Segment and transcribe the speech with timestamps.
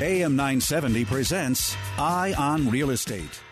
[0.00, 3.47] AM 970 presents Eye on Real Estate.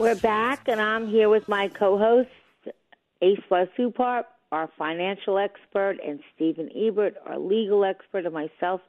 [0.00, 2.30] We're back, and I'm here with my co-host,
[3.20, 8.80] Ace Supar, our financial expert, and Stephen Ebert, our legal expert, and myself.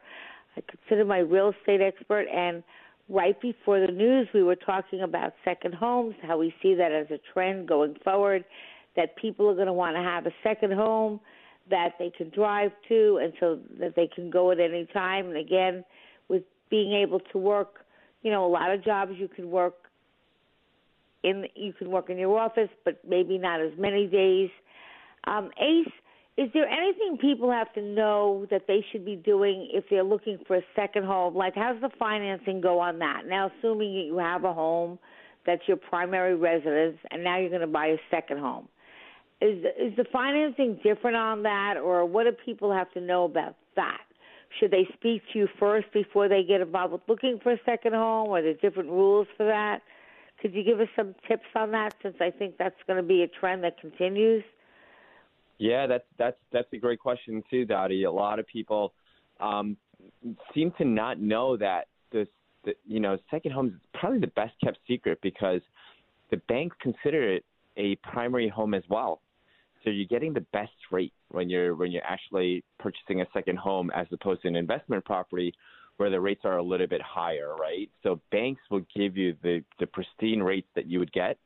[0.56, 2.28] I consider my real estate expert.
[2.34, 2.64] And
[3.10, 7.08] right before the news, we were talking about second homes, how we see that as
[7.12, 8.46] a trend going forward,
[8.96, 11.20] that people are going to want to have a second home
[11.70, 15.28] that they can drive to, and so that they can go at any time.
[15.28, 15.84] And again,
[16.30, 17.84] with being able to work,
[18.24, 19.74] you know, a lot of jobs you can work
[21.24, 24.50] in you can work in your office, but maybe not as many days.
[25.26, 25.92] Um, Ace,
[26.38, 30.40] is there anything people have to know that they should be doing if they're looking
[30.48, 31.36] for a second home?
[31.36, 33.24] Like, how's the financing go on that?
[33.28, 34.98] Now, assuming you have a home
[35.46, 38.68] that's your primary residence, and now you're going to buy a second home,
[39.42, 43.56] is is the financing different on that, or what do people have to know about
[43.76, 44.02] that?
[44.60, 47.94] Should they speak to you first before they get involved with looking for a second
[47.94, 49.82] home, are there different rules for that?
[50.42, 53.24] Could you give us some tips on that since I think that's going to be
[53.24, 54.44] a trend that continues?
[55.60, 58.06] Yeah, that's that's that's a great question too, Dottie.
[58.06, 58.94] A lot of people
[59.40, 59.78] um,
[60.54, 62.28] seem to not know that this,
[62.66, 65.62] the, you know, second homes is probably the best kept secret because
[66.32, 67.46] the banks consider it
[67.78, 69.22] a primary home as well.
[69.84, 73.92] So you're getting the best rate when you're when you're actually purchasing a second home
[73.96, 75.54] as opposed to an investment property
[75.98, 77.90] where the rates are a little bit higher, right?
[78.04, 81.38] So banks will give you the, the pristine rates that you would get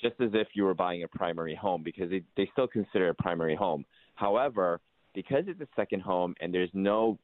[0.00, 3.14] just as if you were buying a primary home because they, they still consider a
[3.14, 3.84] primary home.
[4.14, 4.80] However,
[5.14, 7.18] because it's a second home and there's no,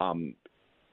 [0.00, 0.34] um,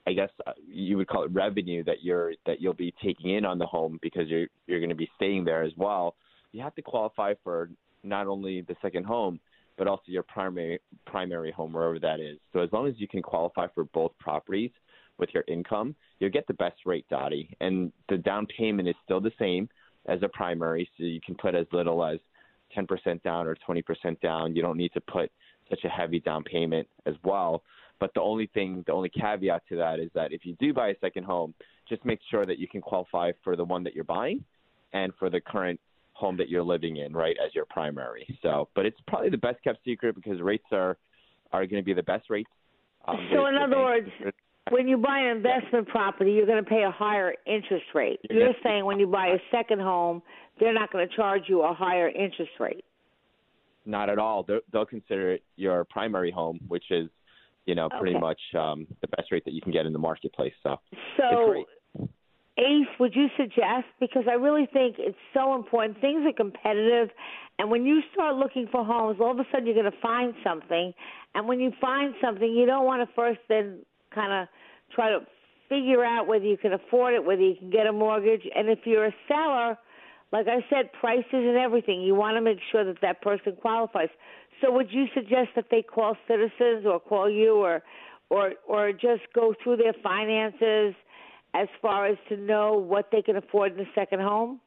[0.05, 3.45] I guess uh, you would call it revenue that you're that you'll be taking in
[3.45, 6.15] on the home because you're you're going to be staying there as well.
[6.51, 7.69] You have to qualify for
[8.03, 9.39] not only the second home
[9.77, 12.37] but also your primary primary home wherever that is.
[12.51, 14.71] So as long as you can qualify for both properties,
[15.17, 17.55] with your income, you'll get the best rate, Dottie.
[17.59, 19.69] And the down payment is still the same
[20.07, 22.19] as a primary, so you can put as little as
[22.75, 24.55] 10% down or 20% down.
[24.55, 25.31] You don't need to put
[25.69, 27.63] such a heavy down payment as well.
[27.99, 30.89] But the only thing, the only caveat to that is that if you do buy
[30.89, 31.53] a second home,
[31.87, 34.43] just make sure that you can qualify for the one that you're buying
[34.93, 35.79] and for the current
[36.13, 38.27] home that you're living in, right, as your primary.
[38.41, 40.97] So, but it's probably the best kept secret because rates are
[41.51, 42.49] are going to be the best rates.
[43.05, 44.09] Um, so, in other words,
[44.71, 48.19] when you buy an investment property, you're going to pay a higher interest rate.
[48.29, 50.21] You're saying when you buy a second home,
[50.59, 52.85] they're not going to charge you a higher interest rate.
[53.85, 54.43] Not at all.
[54.43, 57.09] They'll, they'll consider it your primary home, which is,
[57.65, 58.19] you know, pretty Okay.
[58.19, 60.53] much um, the best rate that you can get in the marketplace.
[60.63, 60.77] So,
[61.17, 61.65] So,
[62.57, 63.87] Ace, would you suggest?
[63.99, 65.99] Because I really think it's so important.
[65.99, 67.09] Things are competitive,
[67.59, 70.33] and when you start looking for homes, all of a sudden you're going to find
[70.43, 70.93] something.
[71.35, 73.79] And when you find something, you don't want to first then
[74.13, 74.47] kind of
[74.95, 75.19] try to
[75.69, 78.41] figure out whether you can afford it, whether you can get a mortgage.
[78.55, 79.77] And if you're a seller,
[80.31, 84.09] like I said, prices and everything, you want to make sure that that person qualifies.
[84.61, 87.81] So, would you suggest that they call Citizens or call you, or,
[88.29, 90.95] or, or just go through their finances
[91.53, 94.59] as far as to know what they can afford in the second home?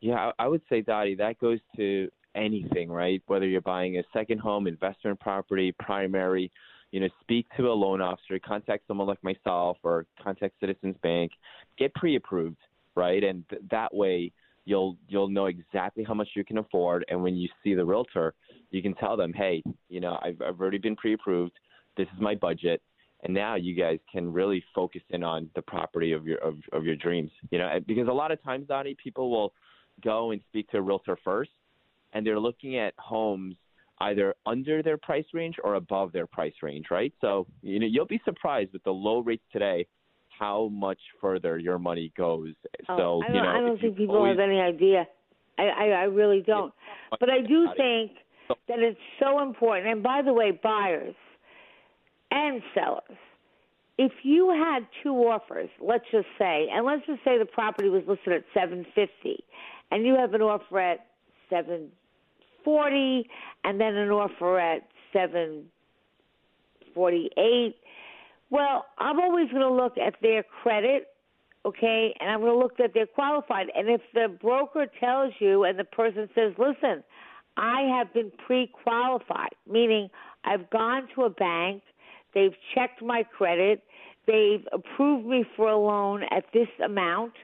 [0.00, 3.22] Yeah, I would say, Dottie, that goes to anything, right?
[3.26, 6.50] Whether you're buying a second home, investment property, primary,
[6.92, 11.32] you know, speak to a loan officer, contact someone like myself or contact Citizens Bank,
[11.78, 12.58] get pre-approved,
[12.94, 13.24] right?
[13.24, 14.30] And th- that way
[14.64, 18.34] you'll you'll know exactly how much you can afford and when you see the realtor,
[18.70, 21.58] you can tell them, "Hey, you know, I've I've already been pre-approved.
[21.96, 22.80] This is my budget."
[23.24, 26.84] And now you guys can really focus in on the property of your of, of
[26.84, 29.54] your dreams, you know, because a lot of times, Donnie, people will
[30.04, 31.50] go and speak to a realtor first,
[32.12, 33.56] and they're looking at homes
[34.02, 37.12] either under their price range or above their price range, right?
[37.20, 39.86] So, you know, you'll be surprised with the low rates today
[40.38, 42.54] how much further your money goes.
[42.88, 45.06] Oh, so, I don't, you know, I don't think people always, have any idea.
[45.58, 46.72] I, I, I really don't.
[47.20, 48.12] But I do think
[48.68, 49.86] that it's so important.
[49.86, 51.14] And by the way, buyers
[52.30, 53.18] and sellers,
[53.98, 58.02] if you had two offers, let's just say, and let's just say the property was
[58.08, 59.44] listed at 750
[59.90, 61.06] and you have an offer at
[62.64, 63.28] 740
[63.64, 67.76] and then an offer at 748,
[68.50, 71.08] well, I'm always going to look at their credit
[71.64, 73.66] okay, and I'm going to look that they're qualified.
[73.74, 77.02] And if the broker tells you and the person says, listen,
[77.56, 80.08] I have been pre qualified, meaning
[80.44, 81.82] I've gone to a bank,
[82.34, 83.82] they've checked my credit,
[84.26, 87.34] they've approved me for a loan at this amount,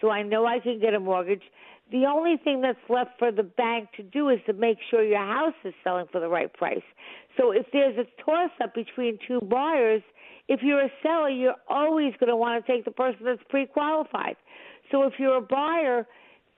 [0.00, 1.42] so I know I can get a mortgage.
[1.90, 5.18] The only thing that's left for the bank to do is to make sure your
[5.18, 6.82] house is selling for the right price.
[7.36, 10.02] So if there's a toss up between two buyers,
[10.48, 13.66] if you're a seller, you're always going to want to take the person that's pre
[13.66, 14.36] qualified.
[14.90, 16.06] So if you're a buyer,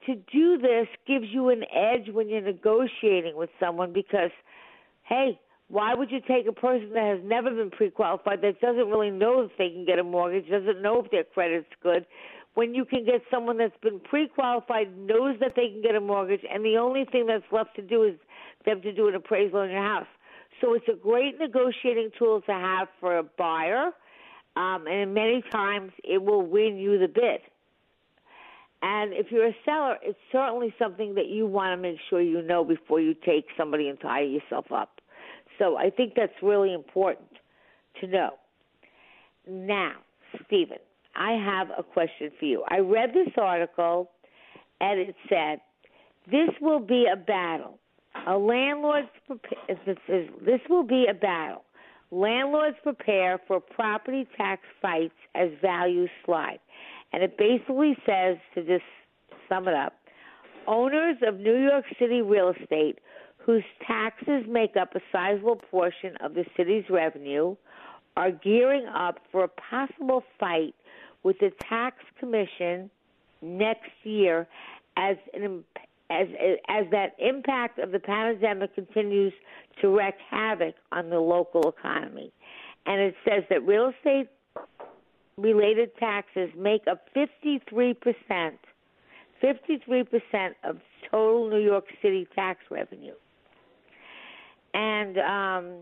[0.07, 4.31] to do this gives you an edge when you're negotiating with someone because,
[5.03, 8.87] hey, why would you take a person that has never been pre qualified, that doesn't
[8.89, 12.05] really know if they can get a mortgage, doesn't know if their credit's good,
[12.53, 16.01] when you can get someone that's been pre qualified, knows that they can get a
[16.01, 18.15] mortgage, and the only thing that's left to do is
[18.65, 20.07] them to do an appraisal on your house?
[20.59, 23.91] So it's a great negotiating tool to have for a buyer,
[24.55, 27.41] um, and many times it will win you the bid.
[28.83, 32.41] And if you're a seller, it's certainly something that you want to make sure you
[32.41, 34.99] know before you take somebody and tie yourself up.
[35.59, 37.29] So I think that's really important
[38.01, 38.31] to know.
[39.47, 39.93] Now,
[40.45, 40.79] Stephen,
[41.15, 42.63] I have a question for you.
[42.69, 44.11] I read this article
[44.79, 45.59] and it said,
[46.29, 47.79] This will be a battle
[48.27, 49.07] a landlord's
[50.45, 51.63] this will be a battle.
[52.11, 56.59] Landlords prepare for property tax fights as values slide.
[57.13, 58.83] And it basically says, to just
[59.47, 59.93] sum it up,
[60.67, 62.99] owners of New York City real estate
[63.37, 67.55] whose taxes make up a sizable portion of the city's revenue
[68.17, 70.75] are gearing up for a possible fight
[71.23, 72.89] with the tax commission
[73.41, 74.47] next year
[74.97, 75.63] as an
[76.09, 76.27] as
[76.67, 79.33] as that impact of the pandemic continues
[79.81, 82.31] to wreak havoc on the local economy.
[82.85, 84.27] And it says that real estate
[85.37, 87.61] related taxes make up 53%,
[89.43, 90.77] 53% of
[91.09, 93.13] total New York City tax revenue.
[94.73, 95.73] And um,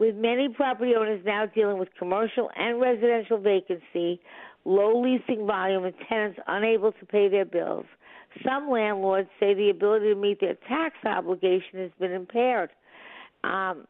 [0.00, 4.20] with many property owners now dealing with commercial and residential vacancy,
[4.64, 7.86] low leasing volume, and tenants unable to pay their bills–
[8.42, 12.70] some landlords say the ability to meet their tax obligation has been impaired.
[13.44, 13.86] Um,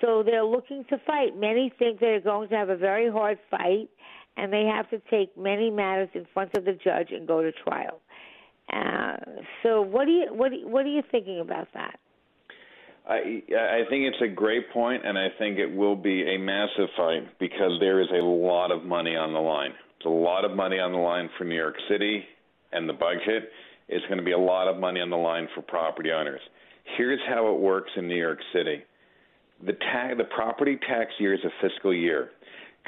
[0.00, 1.36] so they're looking to fight.
[1.36, 3.88] Many think they're going to have a very hard fight,
[4.36, 7.50] and they have to take many matters in front of the judge and go to
[7.50, 8.00] trial.
[8.72, 9.16] Uh,
[9.62, 12.00] so, what do you what do what are you thinking about that?
[13.08, 16.88] I I think it's a great point, and I think it will be a massive
[16.96, 19.72] fight because there is a lot of money on the line.
[20.06, 22.22] It's a lot of money on the line for New York City
[22.70, 23.50] and the budget,
[23.88, 26.40] is going to be a lot of money on the line for property owners.
[26.96, 28.84] Here's how it works in New York City.
[29.66, 32.30] The ta- the property tax year is a fiscal year,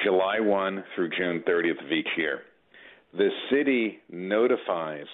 [0.04, 2.42] July 1 through June 30th of each year.
[3.16, 5.06] The city notifies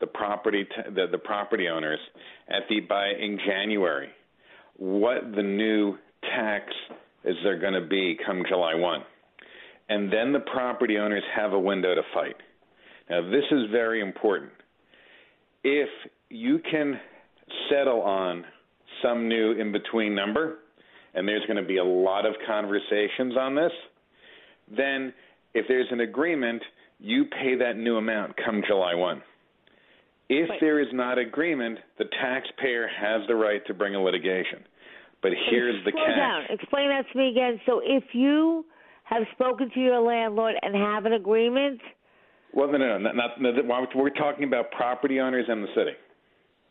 [0.00, 2.00] the property t- the, the property owners
[2.48, 4.08] at the by in January
[4.76, 6.72] what the new tax
[7.24, 9.04] is they're going to be come July 1.
[9.88, 12.36] And then the property owners have a window to fight.
[13.10, 14.52] Now, this is very important.
[15.62, 15.88] If
[16.30, 16.98] you can
[17.70, 18.44] settle on
[19.02, 20.58] some new in between number,
[21.14, 23.72] and there's going to be a lot of conversations on this,
[24.74, 25.12] then
[25.52, 26.62] if there's an agreement,
[26.98, 29.22] you pay that new amount come July 1.
[30.30, 34.64] If but, there is not agreement, the taxpayer has the right to bring a litigation.
[35.22, 36.16] But here's the catch.
[36.16, 36.44] Down.
[36.48, 37.60] Explain that to me again.
[37.66, 38.64] So if you
[39.04, 41.80] have spoken to your landlord and have an agreement–
[42.54, 45.90] well, no, no, no, not, not, we're talking about property owners and the city.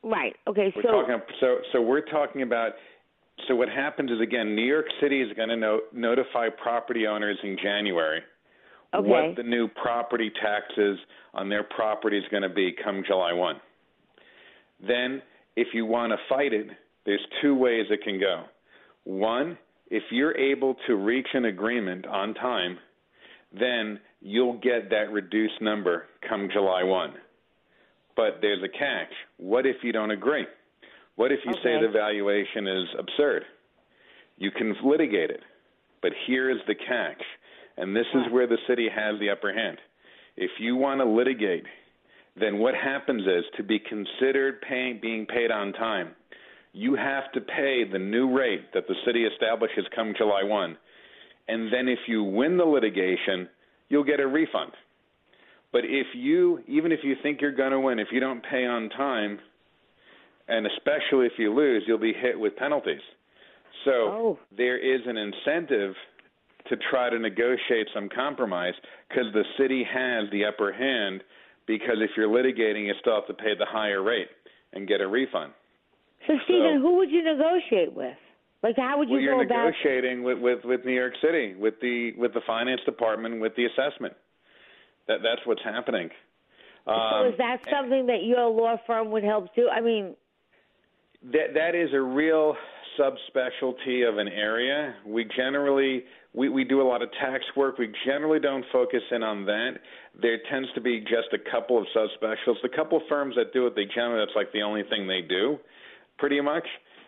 [0.02, 0.34] Right.
[0.48, 0.72] Okay.
[0.76, 2.72] We're so, talking, so, so we're talking about.
[3.48, 7.38] So what happens is again, New York City is going to no, notify property owners
[7.44, 8.22] in January
[8.94, 9.08] okay.
[9.08, 11.00] what the new property taxes
[11.34, 13.56] on their property is going to be come July one.
[14.86, 15.22] Then,
[15.56, 16.68] if you want to fight it,
[17.06, 18.44] there's two ways it can go.
[19.04, 19.58] One,
[19.94, 22.80] if you're able to reach an agreement on time
[23.60, 27.14] then you'll get that reduced number come July 1.
[28.16, 29.14] But there's a catch.
[29.38, 30.48] What if you don't agree?
[31.16, 31.62] What if you Okay.
[31.62, 33.46] say the valuation is absurd?
[34.38, 35.44] You can litigate it,
[36.02, 37.22] but here is the catch,
[37.78, 39.78] and this is where the city has the upper hand.
[40.36, 41.66] If you want to litigate,
[42.36, 46.16] then what happens is to be considered paying being paid on time,
[46.74, 50.78] you have to pay the new rate that the city establishes come July 1.
[51.48, 53.48] And then if you win the litigation,
[53.90, 54.72] you'll get a refund.
[55.72, 58.66] But if you, even if you think you're going to win, if you don't pay
[58.66, 59.40] on time,
[60.48, 63.02] and especially if you lose, you'll be hit with penalties.
[63.86, 64.40] So Oh.
[64.56, 65.96] there is an incentive
[66.70, 68.74] to try to negotiate some compromise
[69.10, 71.24] because the city has the upper hand.
[71.66, 74.30] Because if you're litigating, you still have to pay the higher rate
[74.74, 75.54] and get a refund.
[76.28, 78.16] So, Stephen, who would you negotiate with?
[78.62, 79.66] Like, how would you well, you're go about?
[79.66, 83.66] negotiating with, with with New York City, with the with the finance department, with the
[83.66, 84.14] assessment.
[85.08, 86.10] That that's what's happening.
[86.86, 89.68] so, Um, is that something that your law firm would help do?
[89.70, 90.16] I mean,
[91.32, 92.56] that that is a real
[92.98, 94.96] subspecialty of an area.
[95.06, 96.04] We generally
[96.34, 97.78] we, we do a lot of tax work.
[97.78, 99.72] We generally don't focus in on that.
[100.22, 102.56] There tends to be just a couple of subspecials.
[102.62, 105.22] The couple of firms that do it, they generally that's like the only thing they
[105.22, 105.58] do,
[106.18, 106.66] pretty much.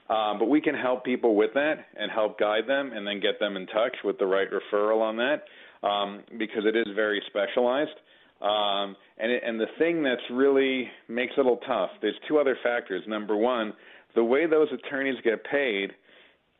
[0.09, 3.39] Um, but we can help people with that and help guide them, and then get
[3.39, 7.97] them in touch with the right referral on that um, because it is very specialized.
[8.41, 11.89] Um, and it, and the thing that's really makes it a little tough.
[12.01, 13.01] There's two other factors.
[13.07, 13.73] Number one,
[14.13, 15.91] the way those attorneys get paid,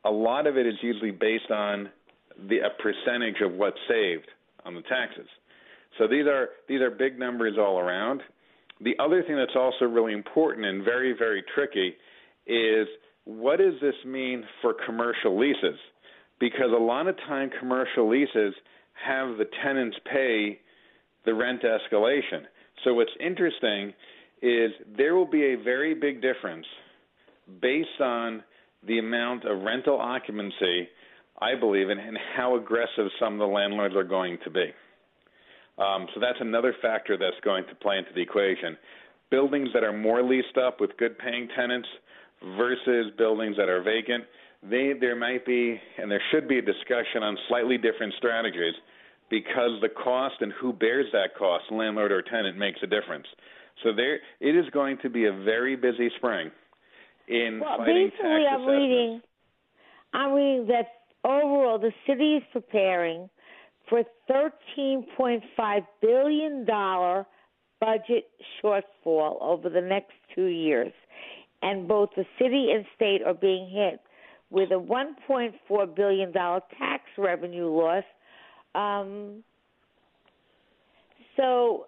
[0.05, 1.89] a lot of it is usually based on
[2.49, 4.27] the a percentage of what's saved
[4.65, 5.27] on the taxes.
[5.97, 8.21] So these are these are big numbers all around.
[8.81, 11.95] The other thing that's also really important and very very tricky
[12.47, 12.87] is
[13.25, 15.79] what does this mean for commercial leases?
[16.39, 18.53] Because a lot of time commercial leases
[19.05, 20.59] have the tenants pay
[21.25, 22.43] the rent escalation.
[22.83, 23.93] So what's interesting
[24.41, 26.65] is there will be a very big difference
[27.61, 28.43] based on
[28.87, 30.87] the amount of rental occupancy,
[31.41, 34.71] I believe, and, and how aggressive some of the landlords are going to be.
[35.77, 38.77] Um, so that's another factor that's going to play into the equation.
[39.31, 41.87] Buildings that are more leased up with good paying tenants
[42.57, 44.23] versus buildings that are vacant,
[44.63, 48.73] they, there might be and there should be a discussion on slightly different strategies
[49.29, 53.25] because the cost and who bears that cost, landlord or tenant, makes a difference.
[53.83, 56.51] So there, it is going to be a very busy spring
[57.27, 58.79] in well, fighting basically, tax I'm assessments.
[58.79, 59.21] reading,
[60.13, 60.85] I'm reading that
[61.23, 63.29] overall the city is preparing
[63.89, 66.65] for $13.5 billion
[67.79, 68.29] budget
[68.63, 70.91] shortfall over the next two years.
[71.67, 73.99] And both the city and state are being hit
[74.51, 78.03] with a $1.4 billion tax revenue loss.
[78.75, 79.43] Um,
[81.37, 81.87] so,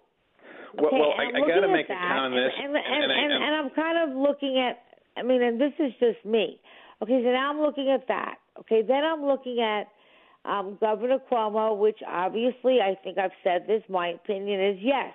[0.74, 2.76] Well, okay, well I'm I, I got to make a that, on this, and, and,
[2.76, 4.82] and, I- and, and- and I'm kind of looking at.
[5.16, 6.60] I mean, and this is just me.
[7.02, 8.36] Okay, so now I'm looking at that.
[8.60, 9.86] Okay, then I'm looking at
[10.44, 13.82] um, Governor Cuomo, which obviously I think I've said this.
[13.88, 15.12] My opinion is yes,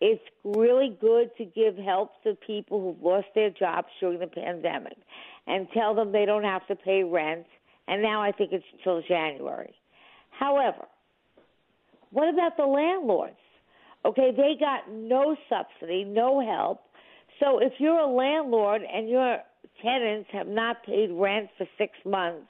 [0.00, 4.96] it's really good to give help to people who've lost their jobs during the pandemic,
[5.46, 7.46] and tell them they don't have to pay rent.
[7.88, 9.74] And now I think it's until January.
[10.30, 10.86] However,
[12.10, 13.36] what about the landlords?
[14.04, 16.80] Okay, they got no subsidy, no help.
[17.40, 19.38] So if you're a landlord and your
[19.82, 22.48] tenants have not paid rent for six months,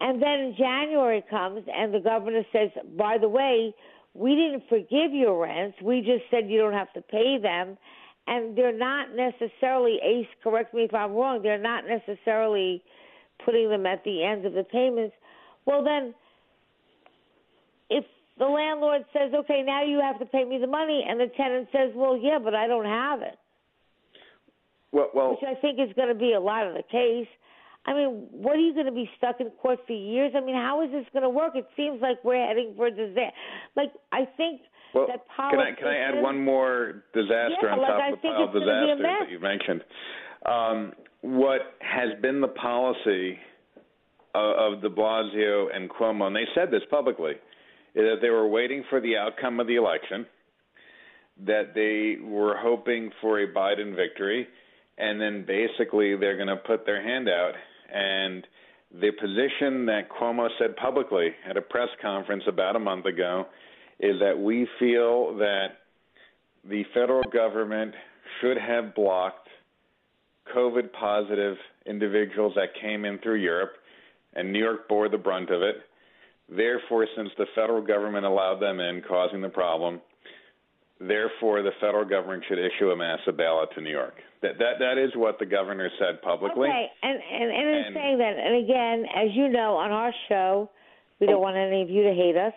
[0.00, 3.74] and then January comes and the governor says, by the way,
[4.18, 7.78] we didn't forgive your rents, we just said you don't have to pay them,
[8.26, 12.82] and they're not necessarily, Ace, correct me if I'm wrong, they're not necessarily
[13.44, 15.14] putting them at the end of the payments.
[15.66, 16.14] Well, then,
[17.90, 18.04] if
[18.38, 21.68] the landlord says, okay, now you have to pay me the money, and the tenant
[21.70, 23.38] says, well, yeah, but I don't have it,
[24.90, 27.28] well, well, which I think is going to be a lot of the case.
[27.86, 30.32] I mean, what are you going to be stuck in court for years?
[30.36, 31.52] I mean, how is this going to work?
[31.54, 33.30] It seems like we're heading for a disaster.
[33.76, 34.60] Like, I think
[34.94, 38.08] well, that can I can I add one more disaster Yeah, on like, top I
[38.10, 39.84] of the pile of it's gonna be a disasters that you mentioned?
[40.46, 43.38] Um, what has been the policy
[44.34, 48.48] of, of De Blasio and Cuomo, and they said this publicly, is that they were
[48.48, 50.26] waiting for the outcome of the election,
[51.46, 54.46] that they were hoping for a Biden victory,
[54.98, 57.52] and then basically they're going to put their hand out.
[57.92, 58.46] And
[58.92, 63.46] the position that Cuomo said publicly at a press conference about a month ago
[64.00, 65.68] is that we feel that
[66.68, 67.94] the federal government
[68.40, 69.48] should have blocked
[70.54, 73.72] COVID positive individuals that came in through Europe,
[74.34, 75.76] and New York bore the brunt of it.
[76.48, 80.00] Therefore, since the federal government allowed them in, causing the problem,
[81.00, 84.14] Therefore, the federal government should issue a massive bailout to New York.
[84.42, 86.68] That that that is what the governor said publicly.
[86.68, 90.12] Okay, and and, and in And- saying that, and again, as you know, on our
[90.28, 90.70] show,
[91.20, 91.40] we don't oh.
[91.40, 92.52] want any of you to hate us.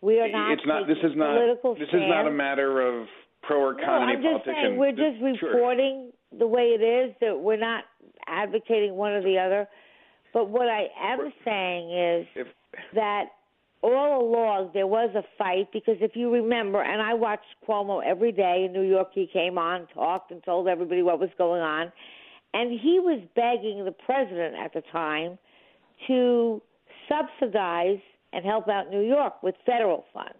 [0.00, 0.52] We are not.
[0.52, 0.86] it's not.
[0.86, 1.34] This is not.
[1.36, 3.06] Political This is not a matter of
[3.42, 5.54] pro or No, con any I'm just saying we're just sure.
[5.54, 7.14] reporting the way it is.
[7.20, 7.84] That we're not
[8.28, 9.68] advocating one or the other.
[10.32, 12.46] But what I am saying is If,
[12.94, 13.26] that
[13.82, 18.32] all along there was a fight because if you remember, and I watched Cuomo every
[18.32, 21.92] day in New York, he came on, talked, and told everybody what was going on,
[22.54, 25.38] and he was begging the president at the time
[26.06, 26.62] to
[27.08, 28.00] subsidize
[28.32, 30.34] and help out New York with federal funds.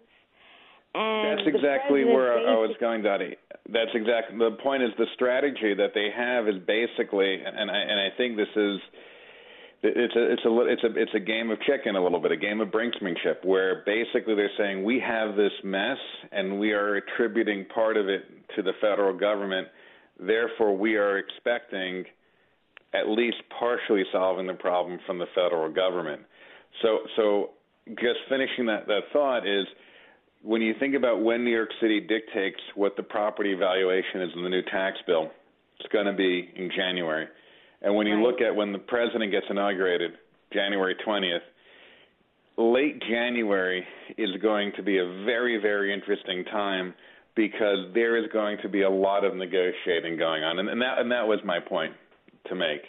[0.95, 3.35] And That's exactly where I was going, Dottie.
[3.71, 4.83] That's exactly the point.
[4.83, 8.77] Is the strategy that they have is basically, and I and I think this is,
[9.83, 12.37] it's a it's a it's a it's a game of chicken a little bit, a
[12.37, 15.97] game of brinksmanship, where basically they're saying we have this mess
[16.31, 18.23] and we are attributing part of it
[18.55, 19.67] to the federal government.
[20.19, 22.05] Therefore, we are expecting
[22.93, 26.21] at least partially solving the problem from the federal government.
[26.81, 27.49] So so
[27.89, 29.65] just finishing that that thought is
[30.43, 34.43] when you think about when New York City dictates what the property valuation is in
[34.43, 35.31] the new tax bill,
[35.79, 37.27] it's going to be in January.
[37.83, 38.23] And when you Right.
[38.23, 40.17] look at when the president gets inaugurated,
[40.51, 41.43] January 20th,
[42.57, 43.85] late January
[44.17, 46.93] is going to be a very, very interesting time
[47.35, 50.59] because there is going to be a lot of negotiating going on.
[50.59, 51.93] And, and, that, and that was my point
[52.47, 52.81] to make.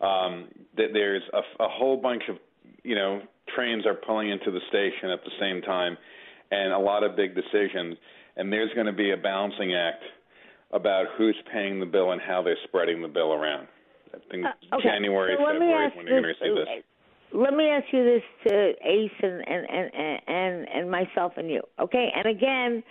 [0.00, 2.36] Um, that there's a, a whole bunch of,
[2.84, 3.22] you know,
[3.54, 5.96] trains are pulling into the station at the same time
[6.50, 7.96] and a lot of big decisions.
[8.36, 10.04] And there's going to be a balancing act
[10.72, 13.66] about who's paying the bill and how they're spreading the bill around.
[14.14, 14.88] I think Uh, okay.
[14.88, 16.84] January, So let me February when you're going to see this.
[17.32, 21.62] Let me ask you this to Ace and and and and and myself and you,
[21.78, 22.10] okay?
[22.16, 22.82] And again,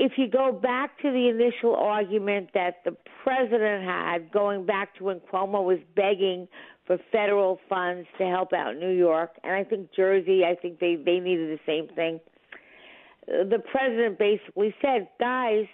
[0.00, 5.04] if you go back to the initial argument that the president had, going back to
[5.04, 6.48] when Cuomo was begging
[6.86, 10.96] for federal funds to help out New York, and I think Jersey, I think they
[10.96, 12.18] they needed the same thing.
[13.26, 15.66] The president basically said, "Guys,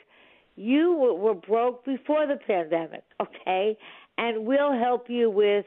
[0.57, 3.77] you were broke before the pandemic, okay?
[4.19, 5.67] And we'll help you with,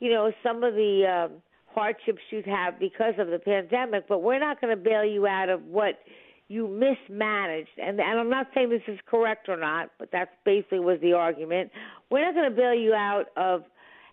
[0.00, 4.40] you know, some of the um, hardships you'd have because of the pandemic, but we're
[4.40, 6.00] not going to bail you out of what
[6.48, 7.70] you mismanaged.
[7.78, 11.12] And, and I'm not saying this is correct or not, but that's basically was the
[11.12, 11.70] argument.
[12.10, 13.62] We're not going to bail you out of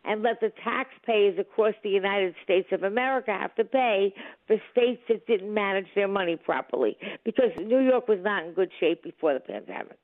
[0.05, 4.13] and let the taxpayers across the United States of America have to pay
[4.47, 8.71] for states that didn't manage their money properly because New York was not in good
[8.79, 9.97] shape before the pandemic.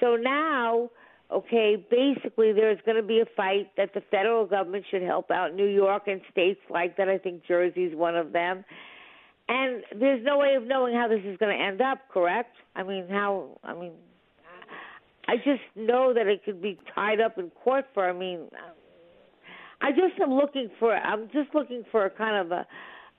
[0.00, 0.90] So now,
[1.32, 5.54] okay, basically there's going to be a fight that the federal government should help out
[5.54, 7.08] New York and states like that.
[7.08, 8.64] I think Jersey's one of them.
[9.48, 12.56] And there's no way of knowing how this is going to end up, correct?
[12.74, 13.92] I mean, how, I mean,
[15.28, 18.48] I just know that it could be tied up in court for, I mean,
[19.80, 22.66] I just am looking for, I'm just looking for a kind of a,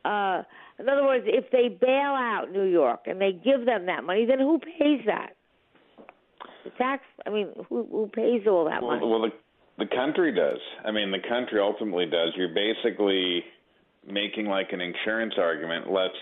[0.08, 0.44] uh,
[0.80, 4.26] in other words, if they bail out New York and they give them that money,
[4.26, 5.36] then who pays that?
[6.64, 7.04] The tax.
[7.26, 9.02] I mean, who who pays all that money?
[9.02, 10.60] Well, well, the the country does.
[10.84, 12.34] I mean, the country ultimately does.
[12.36, 13.44] You're basically
[14.08, 15.92] making like an insurance argument.
[15.92, 16.14] Let's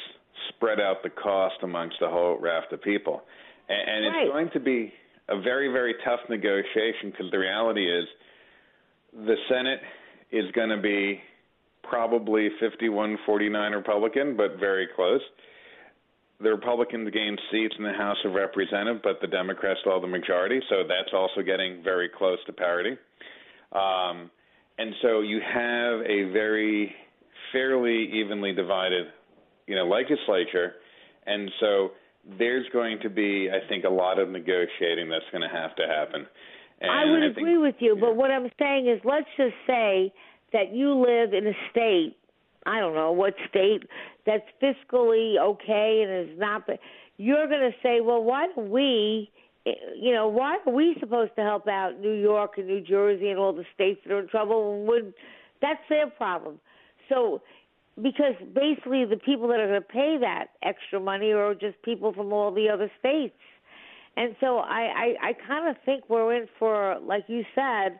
[0.49, 3.23] spread out the cost amongst a whole raft of people,
[3.69, 4.23] and, and Right.
[4.23, 4.93] it's going to be
[5.29, 8.05] a very very tough negotiation because the reality is
[9.13, 9.79] the Senate
[10.33, 11.21] is going to be
[11.83, 15.21] probably 51-49 Republican, but very close.
[16.41, 20.59] The Republicans gained seats in the House of Representatives, but the Democrats have the majority,
[20.69, 22.97] so that's also getting very close to parity.
[23.71, 24.31] Um,
[24.77, 26.93] and so you have a very
[27.51, 29.07] fairly evenly divided,
[29.67, 30.73] you know, legislature,
[31.27, 31.91] and so
[32.39, 35.83] there's going to be, I think, a lot of negotiating that's going to have to
[35.87, 36.25] happen.
[36.83, 40.13] And I would think- agree with you, but what I'm saying is, let's just say
[40.51, 42.17] that you live in a state.
[42.65, 43.83] I don't know what state
[44.25, 46.67] that's fiscally okay and is not.
[46.67, 46.79] But
[47.17, 49.31] you're going to say, well, why don't we?
[49.65, 53.39] You know, why are we supposed to help out New York and New Jersey and
[53.39, 54.75] all the states that are in trouble?
[54.75, 55.13] And would
[55.61, 56.59] that's their problem?
[57.07, 57.41] So,
[58.01, 62.11] because basically the people that are going to pay that extra money are just people
[62.11, 63.35] from all the other states.
[64.15, 67.99] And so I, I, I kind of think we're in for, like you said,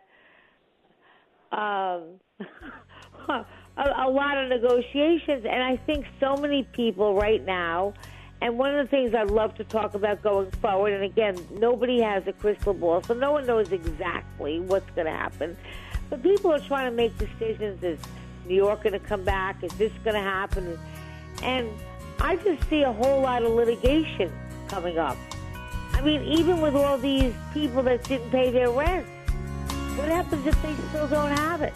[1.52, 2.20] um,
[3.30, 3.46] a,
[3.78, 5.46] a lot of negotiations.
[5.50, 7.94] And I think so many people right now,
[8.42, 12.02] and one of the things I'd love to talk about going forward, and again, nobody
[12.02, 15.58] has a crystal ball, so no one knows exactly what's going to happen.
[16.10, 17.82] But people are trying to make decisions.
[17.84, 18.00] Is
[18.46, 19.64] New York going to come back?
[19.64, 20.78] Is this going to happen?
[21.42, 21.70] And
[22.20, 24.32] I just see a whole lot of litigation
[24.68, 25.18] coming up.
[25.94, 29.06] I mean, even with all these people that didn't pay their rent,
[29.98, 31.74] what happens if they still don't have it?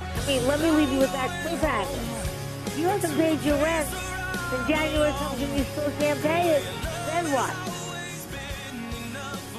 [0.00, 2.66] I mean, let me leave you with that cliffhanger.
[2.66, 3.88] If you haven't paid your rent,
[4.52, 6.62] and January and you still can't pay it,
[7.06, 7.54] then what?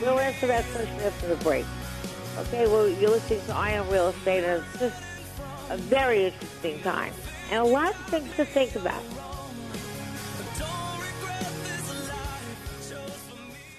[0.02, 1.66] We'll answer that question after the break.
[2.38, 5.02] Okay, well, you're listening to Eye on Real Estate, and it's just
[5.70, 7.14] a very interesting time.
[7.50, 9.04] And a lot of things to think about.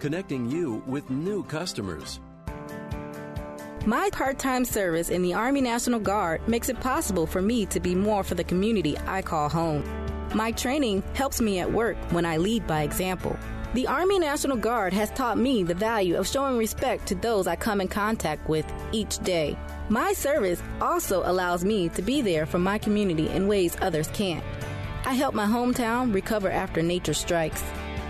[0.00, 2.20] connecting you with new customers.
[3.86, 7.78] My part time service in the Army National Guard makes it possible for me to
[7.78, 9.84] be more for the community I call home.
[10.34, 13.38] My training helps me at work when I lead by example.
[13.74, 17.56] The Army National Guard has taught me the value of showing respect to those I
[17.56, 19.56] come in contact with each day.
[19.88, 24.44] My service also allows me to be there for my community in ways others can't.
[25.04, 27.62] I help my hometown recover after nature strikes.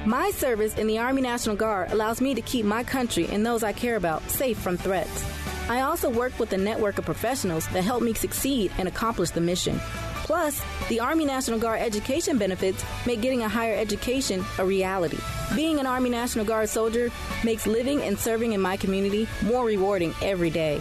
[0.07, 3.65] My service in the Army National Guard allows me to keep my country and those
[3.65, 5.25] I care about safe from threats.
[5.69, 9.41] I also work with a network of professionals that help me succeed and accomplish the
[9.41, 9.81] mission.
[10.23, 15.19] Plus, the Army National Guard education benefits make getting a higher education a reality.
[15.57, 17.11] Being an Army National Guard soldier
[17.43, 20.81] makes living and serving in my community more rewarding every day.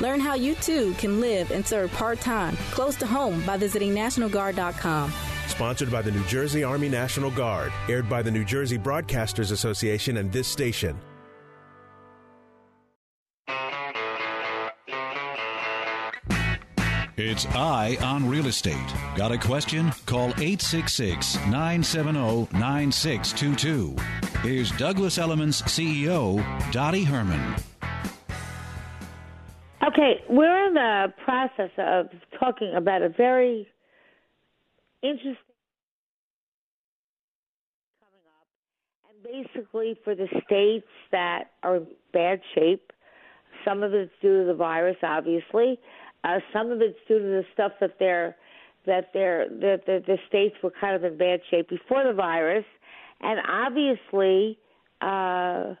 [0.00, 3.94] Learn how you too can live and serve part time close to home by visiting
[3.94, 5.12] NationalGuard.com.
[5.48, 7.72] Sponsored by the New Jersey Army National Guard.
[7.88, 10.98] Aired by the New Jersey Broadcasters Association and this station.
[17.16, 18.92] It's Eye on Real Estate.
[19.14, 19.92] Got a question?
[20.04, 23.96] Call 866 970 9622.
[24.42, 27.54] Here's Douglas Elliman's CEO, Dottie Herman.
[29.86, 32.08] Okay, we're in the process of
[32.40, 33.68] talking about a very
[35.04, 35.36] interesting
[38.00, 38.48] coming up,
[39.10, 42.90] and basically for the states that are in bad shape,
[43.64, 45.78] some of it's due to the virus, obviously.
[46.24, 48.34] Uh, some of it's due to the stuff that they're
[48.86, 52.64] that they're that the, the states were kind of in bad shape before the virus,
[53.20, 54.58] and obviously.
[55.00, 55.74] Uh,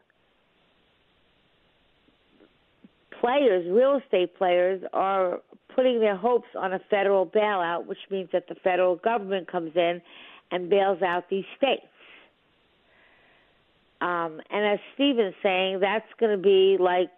[3.20, 5.40] players, real estate players, are
[5.74, 10.00] putting their hopes on a federal bailout, which means that the federal government comes in
[10.50, 11.86] and bails out these states.
[14.00, 17.10] Um, and as Stephen's saying, that's going to be like,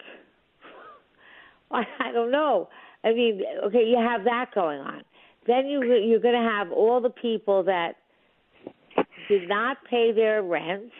[1.70, 2.68] I don't know.
[3.02, 5.02] I mean, okay, you have that going on.
[5.46, 7.96] Then you you're going to have all the people that
[9.28, 10.92] did not pay their rents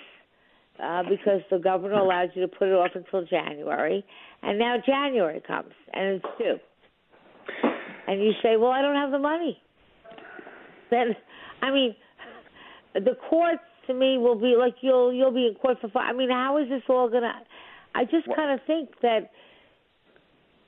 [0.82, 4.04] uh, because the governor allowed you to put it off until January,
[4.42, 6.58] and now January comes and it's due
[8.06, 9.60] and you say, "Well, I don't have the money,"
[10.90, 11.16] then
[11.62, 11.94] I mean,
[12.94, 16.00] the courts to me will be like you'll you'll be in court for.
[16.00, 17.32] I mean, how is this all gonna?
[17.94, 19.30] I just kind of think that.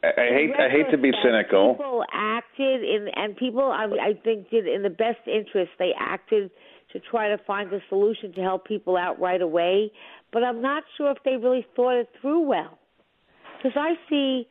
[0.02, 1.74] I, I hate I hate to be cynical.
[1.74, 5.72] People acted in, and people I, I think did in the best interest.
[5.78, 6.50] They acted
[6.92, 9.90] to try to find a solution to help people out right away.
[10.32, 12.78] But I'm not sure if they really thought it through well.
[13.56, 14.46] Because I see,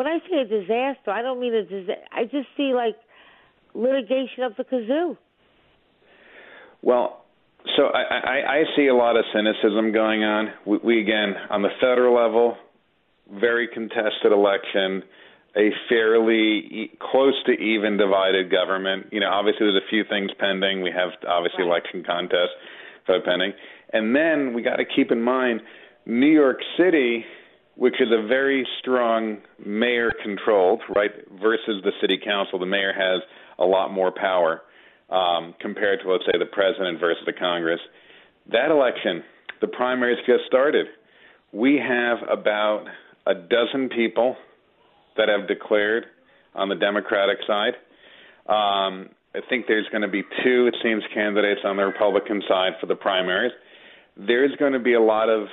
[0.00, 2.02] when I see a disaster, I don't mean a disaster.
[2.10, 2.96] I just see like
[3.74, 5.18] litigation of the kazoo.
[6.80, 7.26] Well,
[7.76, 10.54] so I, I, I see a lot of cynicism going on.
[10.64, 12.56] We, we again on the federal level,
[13.30, 15.02] very contested election,
[15.54, 19.08] a fairly e- close to even divided government.
[19.12, 20.80] You know, obviously there's a few things pending.
[20.80, 21.72] We have obviously right.
[21.82, 22.52] election contest
[23.06, 23.52] vote pending,
[23.92, 25.60] and then we got to keep in mind
[26.06, 27.26] New York City,
[27.80, 32.58] which is a very strong mayor controlled, right, versus the city council.
[32.58, 33.22] The mayor has
[33.58, 34.60] a lot more power
[35.08, 37.80] um, compared to, let's say, the president versus the Congress.
[38.52, 39.24] That election,
[39.62, 40.88] the primaries just started.
[41.52, 42.84] We have about
[43.26, 44.36] a dozen people
[45.16, 46.04] that have declared
[46.54, 47.72] on the Democratic side.
[48.44, 52.72] Um, I think there's going to be two, it seems, candidates on the Republican side
[52.78, 53.52] for the primaries.
[54.18, 55.48] There's going to be a lot of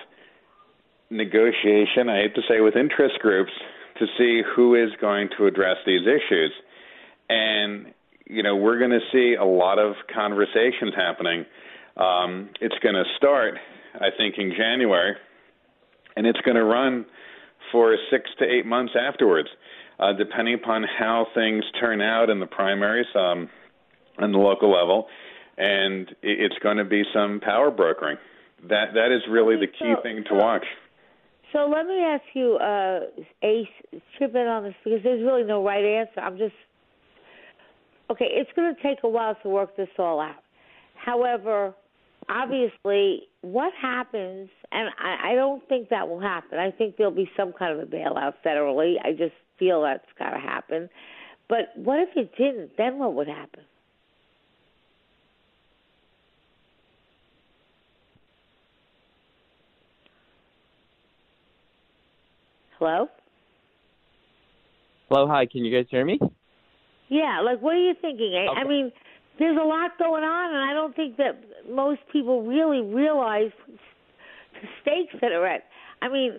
[1.10, 3.52] negotiation, I hate to say, with interest groups
[4.00, 6.52] to see who is going to address these issues.
[7.30, 7.94] And
[8.30, 11.46] you know, we're going to see a lot of conversations happening.
[11.96, 13.56] Um, it's going to start,
[13.96, 15.16] I think, in January,
[16.16, 17.06] and it's going to run
[17.72, 19.50] for six to eight months afterwards,
[20.00, 23.50] uh, depending upon how things turn out in the primaries um,
[24.20, 25.08] on the local level.
[25.58, 28.18] And it's going to be some power brokering.
[28.70, 30.66] That that is really the key so, thing to watch.
[31.54, 33.00] So let me ask you, uh,
[33.42, 36.20] Ace, chip in on this because there's really no right answer.
[36.20, 36.54] I'm just
[38.10, 40.44] okay, it's going to take a while to work this all out.
[40.96, 41.74] However,
[42.30, 46.60] obviously, what happens, and I, I don't think that will happen.
[46.60, 48.96] I think there'll be some kind of a bailout federally.
[49.04, 50.90] I just feel that's got to happen.
[51.50, 52.72] But what if it didn't?
[52.78, 53.64] Then what would happen?
[62.80, 63.08] Hello?
[65.10, 66.20] Hello, hi, can you guys hear me?
[67.10, 68.34] Yeah, like what are you thinking?
[68.36, 68.62] I, okay.
[68.62, 68.92] I mean,
[69.40, 74.68] there's a lot going on, and I don't think that most people really realize the
[74.82, 75.64] stakes that are at.
[76.04, 76.34] I mean,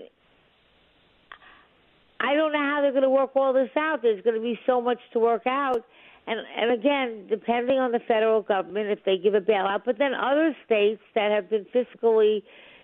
[2.20, 4.02] I don't know how they're going to work all this out.
[4.02, 5.84] There's going to be so much to work out,
[6.28, 10.14] and and again, depending on the federal government, if they give a bailout, but then
[10.14, 12.42] other states that have been fiscally,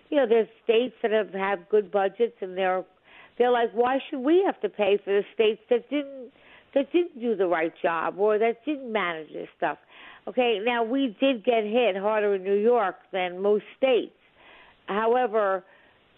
[0.09, 2.83] you know, there's states that have have good budgets, and they're
[3.37, 6.31] they're like, why should we have to pay for the states that didn't?
[6.75, 9.77] that didn't do the right job or that didn't manage this stuff.
[10.27, 14.11] Okay, now we did get hit harder in New York than most states.
[14.87, 15.63] However,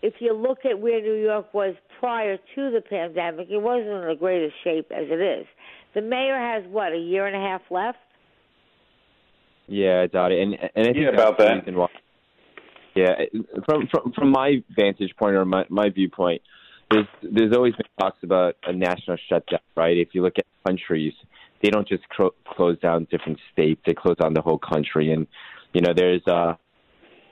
[0.01, 4.07] if you look at where New York was prior to the pandemic, it wasn't in
[4.07, 5.45] the greatest shape as it is.
[5.93, 7.97] The mayor has what a year and a half left.
[9.67, 11.73] Yeah, I Dottie, and and I think yeah, about that.
[11.73, 11.87] Why,
[12.95, 13.13] yeah,
[13.65, 16.41] from from from my vantage point or my my viewpoint,
[16.91, 19.97] there's there's always been talks about a national shutdown, right?
[19.97, 21.13] If you look at countries,
[21.61, 25.11] they don't just cro- close down different states; they close down the whole country.
[25.11, 25.27] And
[25.73, 26.55] you know, there's uh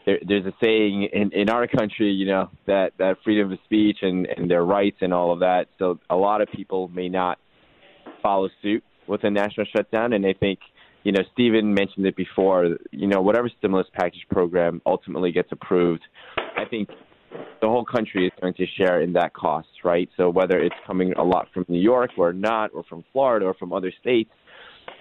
[0.06, 4.00] there, there's a saying in in our country, you know, that that freedom of speech
[4.02, 5.68] and and their rights and all of that.
[5.80, 7.40] So a lot of people may not
[8.22, 10.60] follow suit with a national shutdown, and I think.
[11.04, 12.78] You know, Stephen mentioned it before.
[12.90, 16.02] You know, whatever stimulus package program ultimately gets approved,
[16.36, 16.90] I think
[17.62, 20.10] the whole country is going to share in that cost, right?
[20.18, 23.54] So whether it's coming a lot from New York or not, or from Florida or
[23.54, 24.30] from other states,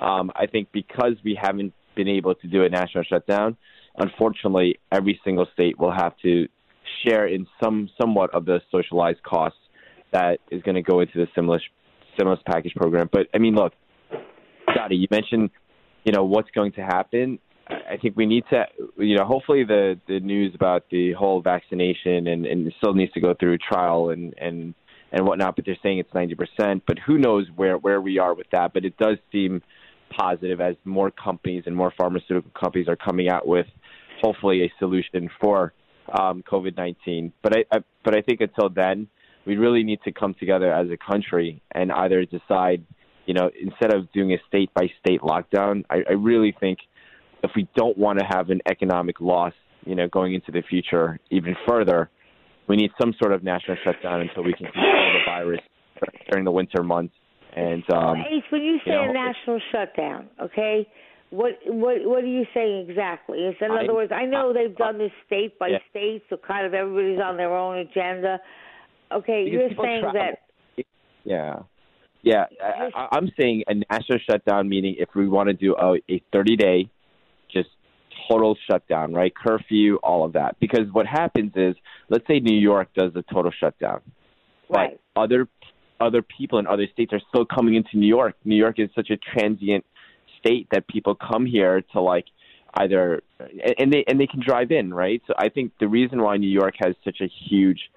[0.01, 3.57] um, I think because we haven't been able to do a national shutdown,
[3.99, 6.49] unfortunately, every single state will have to
[7.05, 9.59] share in some somewhat of the socialized costs
[10.12, 11.62] that is going to go into the stimulus
[12.14, 13.09] stimulus package program.
[13.12, 13.73] But I mean, look,
[14.73, 15.51] Scotty, you mentioned
[16.05, 17.38] you know what's going to happen.
[17.68, 18.66] I think we need to,
[18.98, 23.20] you know, hopefully the the news about the whole vaccination and and still needs to
[23.20, 24.74] go through trial and and
[25.12, 25.57] and whatnot.
[25.57, 26.83] But they're saying it's ninety percent.
[26.87, 28.74] But who knows where where we are with that?
[28.74, 29.62] But it does seem
[30.11, 33.66] positive as more companies and more pharmaceutical companies are coming out with
[34.22, 35.72] hopefully a solution for
[36.18, 37.33] um, COVID nineteen.
[37.42, 39.09] But I, I but I think until then,
[39.46, 42.85] we really need to come together as a country and either decide,
[43.24, 46.79] you know, instead of doing a state by state lockdown, I, I really think
[47.44, 49.52] if we don't want to have an economic loss,
[49.87, 52.11] you know, going into the future even further,
[52.68, 55.61] we need some sort of national shutdown until we can control the virus
[56.30, 57.14] during the winter months.
[57.57, 60.88] And um, Ace, when you say you know, a national shutdown, okay,
[61.30, 63.38] What what what are you saying exactly?
[63.40, 65.78] Is in I- other words, I know they've done this state by Yeah.
[65.90, 68.40] state, so kind of everybody's on their own agenda.
[69.12, 70.20] Okay, Because you're saying travel.
[70.20, 70.85] that
[71.24, 71.62] Yeah.
[72.22, 75.96] Yeah, I, I- I'm saying a national shutdown, meaning if we want to do a,
[76.11, 76.88] a 30 day,
[77.55, 77.71] just
[78.29, 79.33] total shutdown, right?
[79.35, 80.57] Curfew, all of that.
[80.61, 81.75] Because what happens is,
[82.09, 84.01] let's say New York does a total shutdown,
[84.69, 84.99] right.
[85.14, 85.49] but other
[86.01, 88.35] other people in other states are still coming into New York.
[88.45, 89.85] New York is such a transient
[90.38, 92.27] state that people come here to like
[92.75, 93.23] either
[93.79, 95.23] and- they and they can drive in, right?
[95.27, 97.90] So I think the reason why New York has such a huge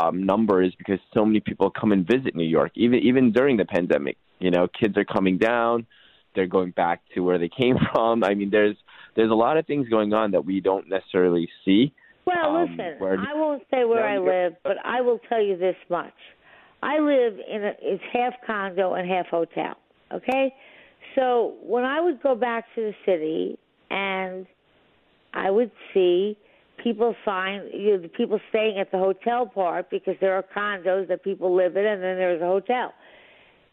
[0.00, 3.56] um, number is because so many people come and visit New York, even even during
[3.56, 4.16] the pandemic.
[4.38, 5.86] You know, kids are coming down,
[6.34, 8.22] they're going back to where they came from.
[8.22, 8.76] I mean, there's
[9.18, 11.92] there's a lot of things going on that we don't necessarily see.
[12.24, 15.56] Well, Um, listen, where- I won't say where I live, but I will tell you
[15.56, 16.14] this much.
[16.84, 19.76] I live in a it's half condo and half hotel.
[20.12, 20.54] Okay?
[21.16, 23.58] So when I would go back to the city
[23.90, 24.46] and
[25.34, 26.36] I would see
[26.76, 31.08] people sign you know, the people staying at the hotel part because there are condos
[31.08, 32.94] that people live in and then there's a hotel.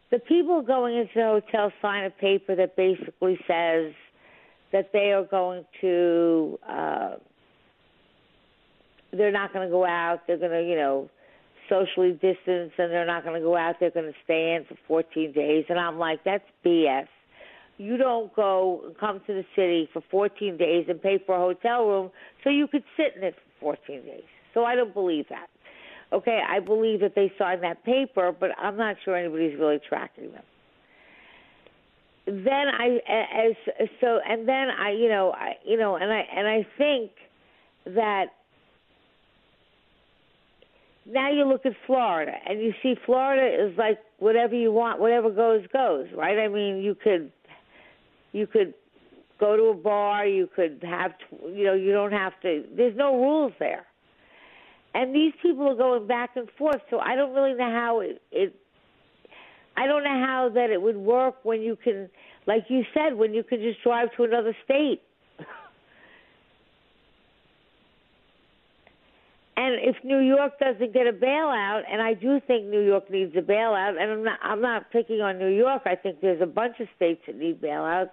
[0.10, 3.94] The people going into the hotel sign a paper that basically says
[4.72, 7.16] that they are going to uh
[9.18, 10.22] they're not going to go out.
[10.28, 11.10] They're going to, you know,
[11.70, 13.76] socially distance, and they're not going to go out.
[13.80, 15.66] They're going to stay in for 14 days.
[15.70, 17.08] And I'm like, that's BS.
[17.78, 21.86] You don't go come to the city for 14 days and pay for a hotel
[21.86, 22.12] room
[22.44, 24.24] so you could sit in it for 14 days.
[24.54, 25.48] So I don't believe that.
[26.14, 30.32] Okay, I believe that they signed that paper, but I'm not sure anybody's really tracking
[30.32, 30.44] them.
[32.26, 36.48] Then I, as so, and then I, you know, I, you know, and I, and
[36.48, 37.12] I think
[37.86, 38.28] that
[41.06, 45.30] now you look at Florida and you see Florida is like whatever you want, whatever
[45.30, 46.40] goes goes, right?
[46.40, 47.32] I mean, you could
[48.32, 48.74] you could
[49.40, 51.12] go to a bar, you could have
[51.48, 53.86] you know, you don't have to there's no rules there.
[54.96, 58.22] And these people are going back and forth, so I don't really know how it,
[58.32, 58.56] it
[59.78, 62.10] I don't know how that it would work when you can
[62.48, 65.02] like you said when you can just drive to another state.
[69.58, 73.34] And if New York doesn't get a bailout, and I do think New York needs
[73.38, 75.84] a bailout, and I'm not I'm not picking on New York.
[75.86, 78.10] I think there's a bunch of states that need bailouts.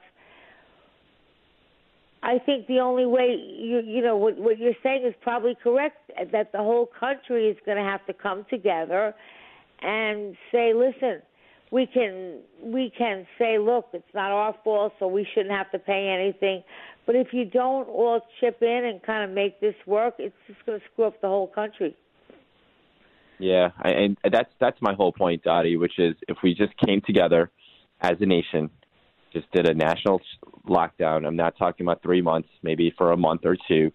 [2.22, 6.12] I think the only way you you know what what you're saying is probably correct
[6.30, 9.12] that the whole country is going to have to come together
[9.80, 11.22] and say, listen,
[11.72, 15.78] we can we can say, look, it's not our fault, so we shouldn't have to
[15.78, 16.62] pay anything.
[17.06, 20.64] But if you don't all chip in and kind of make this work, it's just
[20.66, 21.96] going to screw up the whole country.
[23.38, 27.50] Yeah, and that's that's my whole point, Dottie, which is if we just came together
[28.02, 28.70] as a nation,
[29.32, 30.20] just did a national
[30.68, 31.26] lockdown.
[31.26, 33.90] I'm not talking about three months, maybe for a month or two,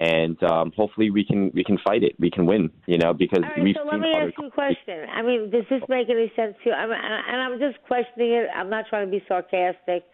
[0.00, 2.14] and um, hopefully we can we can fight it.
[2.18, 5.06] We can win, you know, because right, we've so let me ask you a question.
[5.14, 6.72] I mean, does this make any sense to you?
[6.72, 8.48] I'm, and I'm just questioning it.
[8.56, 10.04] I'm not trying to be sarcastic.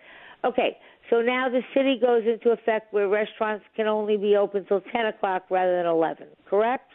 [0.44, 0.76] Okay,
[1.08, 5.06] so now the city goes into effect where restaurants can only be open till 10
[5.06, 6.90] o'clock rather than 11, correct?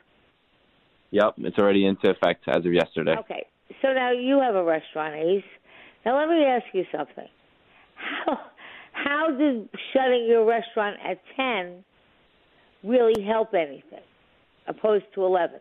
[1.11, 3.15] Yep, it's already into effect as of yesterday.
[3.19, 3.45] Okay,
[3.81, 5.43] so now you have a restaurant, Ace.
[6.05, 7.27] Now let me ask you something.
[7.95, 8.39] How
[8.91, 11.83] how did shutting your restaurant at 10
[12.83, 14.03] really help anything,
[14.67, 15.59] opposed to 11?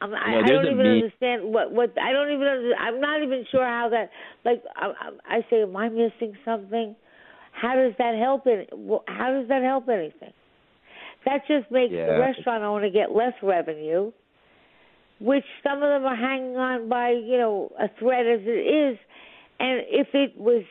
[0.00, 2.74] I'm, I, No, I there's don't even me- understand what what I don't even under,
[2.74, 4.10] I'm not even sure how that
[4.44, 6.96] like I, I I say am I missing something?
[7.52, 8.70] How does that help it?
[9.06, 10.32] How does that help anything?
[11.24, 14.10] That just makes the restaurant owner get less revenue,
[15.20, 18.50] which some of them are hanging on by you know a thread as it
[18.92, 18.98] is.
[19.60, 20.64] And if it was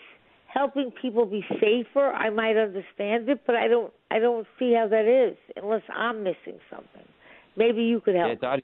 [0.53, 4.87] helping people be safer, I might understand it, but I don't I don't see how
[4.87, 7.07] that is unless I'm missing something.
[7.55, 8.39] Maybe you could help.
[8.41, 8.57] Yeah.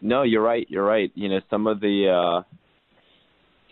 [0.00, 0.66] No, you're right.
[0.68, 1.10] You're right.
[1.14, 2.44] You know, some of the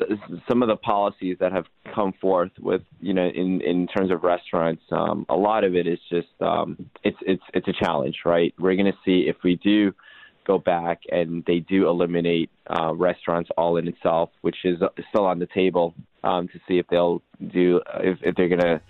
[0.00, 0.06] uh,
[0.48, 4.22] some of the policies that have come forth with you know in in terms of
[4.22, 8.54] restaurants, um, a lot of it is just um, it's it's it's a challenge, right?
[8.58, 9.92] We're going to see if we do
[10.46, 14.78] go back and they do eliminate uh, restaurants all in itself, which is
[15.10, 18.80] still on the table um, to see if they'll do if, if they're going to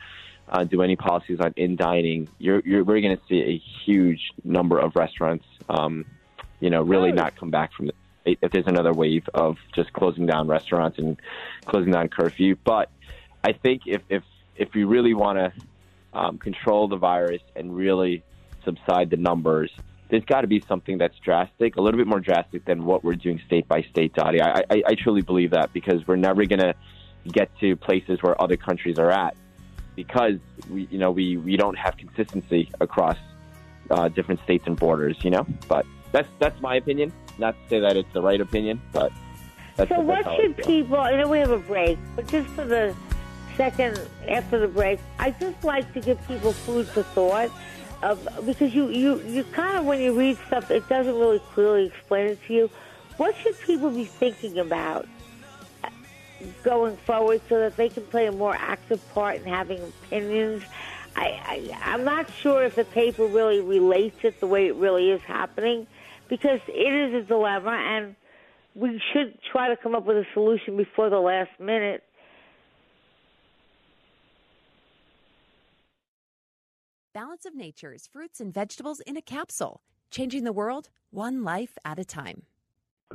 [0.48, 2.28] uh, do any policies on in dining.
[2.38, 6.04] You're, you're we're going to see a huge number of restaurants, um,
[6.60, 10.26] you know, really not come back from it if there's another wave of just closing
[10.26, 11.16] down restaurants and
[11.64, 12.56] closing down curfew.
[12.64, 12.90] But
[13.44, 14.22] I think if if
[14.56, 15.52] if we really want to
[16.12, 18.22] um, control the virus and really
[18.64, 19.70] subside the numbers,
[20.10, 23.14] there's got to be something that's drastic, a little bit more drastic than what we're
[23.14, 24.42] doing state by state, Dottie.
[24.42, 26.74] I, I, I truly believe that because we're never going to
[27.28, 29.36] get to places where other countries are at.
[29.96, 30.38] because
[30.70, 33.18] we, you know, we, we don't have consistency across
[33.90, 35.46] uh, different states and borders, you know.
[35.68, 37.12] But that's that's my opinion.
[37.38, 39.12] Not to say that it's the right opinion, but
[39.76, 40.96] that's so what should people?
[40.96, 42.94] I know we have a break, but just for the
[43.56, 47.50] second after the break, I just like to give people food for thought.
[48.02, 51.86] Of, because you, you, you kind of when you read stuff, it doesn't really clearly
[51.86, 52.70] explain it to you.
[53.18, 55.06] What should people be thinking about
[56.62, 60.62] going forward so that they can play a more active part in having opinions?
[61.16, 65.10] I, I, I'm not sure if the paper really relates it the way it really
[65.10, 65.86] is happening,
[66.28, 68.14] because it is a dilemma, and
[68.74, 72.04] we should try to come up with a solution before the last minute.
[77.12, 79.82] Balance of Nature's fruits and vegetables in a capsule,
[80.12, 82.42] changing the world one life at a time.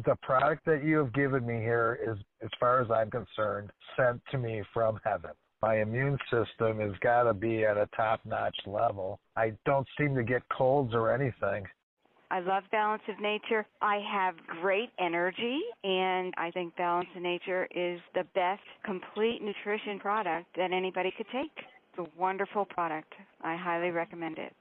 [0.04, 4.22] The product that you have given me here is, as far as I'm concerned, sent
[4.32, 5.32] to me from heaven.
[5.62, 9.20] My immune system has got to be at a top notch level.
[9.36, 11.66] I don't seem to get colds or anything.
[12.30, 13.66] I love Balance of Nature.
[13.82, 20.00] I have great energy, and I think Balance of Nature is the best complete nutrition
[20.00, 21.52] product that anybody could take.
[21.56, 23.14] It's a wonderful product.
[23.42, 24.54] I highly recommend it.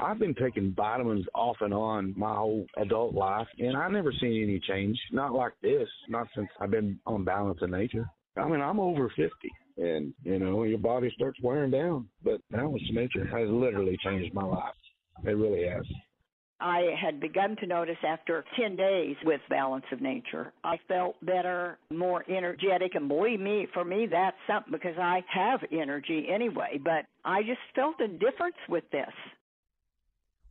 [0.00, 4.42] I've been taking vitamins off and on my whole adult life, and I've never seen
[4.42, 4.98] any change.
[5.12, 5.88] Not like this.
[6.08, 8.08] Not since I've been on Balance of Nature.
[8.36, 9.30] I mean, I'm over 50,
[9.78, 12.08] and you know, your body starts wearing down.
[12.24, 14.74] But Balance of Nature has literally changed my life.
[15.24, 15.84] It really has.
[16.60, 20.52] I had begun to notice after 10 days with Balance of Nature.
[20.62, 25.60] I felt better, more energetic, and believe me, for me, that's something because I have
[25.72, 29.08] energy anyway, but I just felt a difference with this.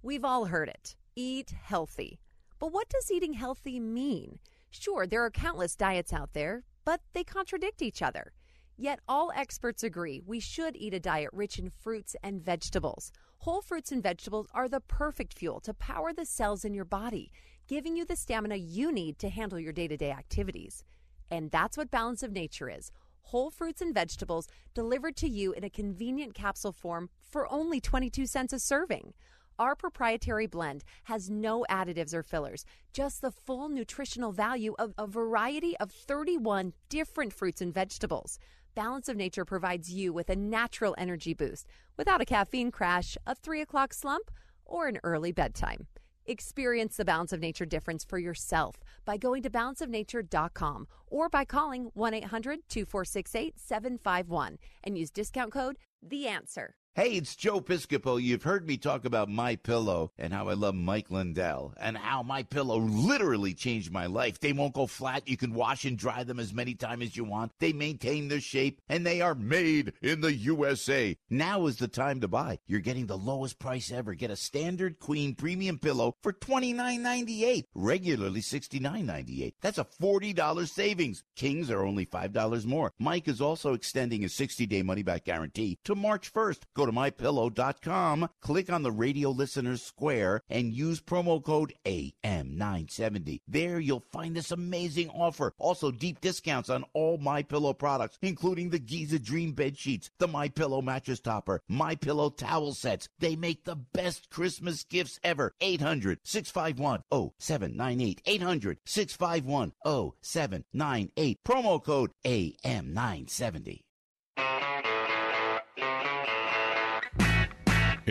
[0.01, 2.19] We've all heard it eat healthy.
[2.57, 4.39] But what does eating healthy mean?
[4.69, 8.31] Sure, there are countless diets out there, but they contradict each other.
[8.77, 13.11] Yet all experts agree we should eat a diet rich in fruits and vegetables.
[13.39, 17.31] Whole fruits and vegetables are the perfect fuel to power the cells in your body,
[17.67, 20.83] giving you the stamina you need to handle your day to day activities.
[21.29, 22.91] And that's what Balance of Nature is
[23.29, 28.25] whole fruits and vegetables delivered to you in a convenient capsule form for only 22
[28.25, 29.13] cents a serving.
[29.59, 35.05] Our proprietary blend has no additives or fillers, just the full nutritional value of a
[35.05, 38.39] variety of 31 different fruits and vegetables.
[38.73, 43.35] Balance of Nature provides you with a natural energy boost without a caffeine crash, a
[43.35, 44.31] 3 o'clock slump,
[44.63, 45.87] or an early bedtime.
[46.25, 51.91] Experience the Balance of Nature difference for yourself by going to balanceofnature.com or by calling
[51.95, 56.75] 1 800 2468 8751 and use discount code THE ANSWER.
[56.99, 58.21] Hey, it's Joe Piscopo.
[58.21, 62.23] You've heard me talk about My Pillow and how I love Mike Lindell and how
[62.23, 64.41] My Pillow literally changed my life.
[64.41, 65.25] They won't go flat.
[65.25, 67.53] You can wash and dry them as many times as you want.
[67.59, 71.15] They maintain their shape and they are made in the USA.
[71.29, 72.59] Now is the time to buy.
[72.67, 74.13] You're getting the lowest price ever.
[74.13, 79.53] Get a standard queen premium pillow for $29.98, regularly $69.98.
[79.61, 81.23] That's a $40 savings.
[81.37, 82.91] Kings are only $5 more.
[82.99, 86.63] Mike is also extending a 60-day money-back guarantee to March 1st.
[86.75, 93.41] Go to mypillow.com, click on the radio listeners square, and use promo code AM970.
[93.47, 95.53] There you'll find this amazing offer.
[95.57, 100.27] Also, deep discounts on all My Pillow products, including the Giza Dream bed sheets, the
[100.27, 103.07] My Pillow mattress topper, My Pillow towel sets.
[103.19, 105.53] They make the best Christmas gifts ever.
[105.61, 107.03] 800 651
[107.39, 108.21] 0798.
[108.25, 109.73] 800 651
[110.21, 111.37] 0798.
[111.45, 113.81] Promo code AM970.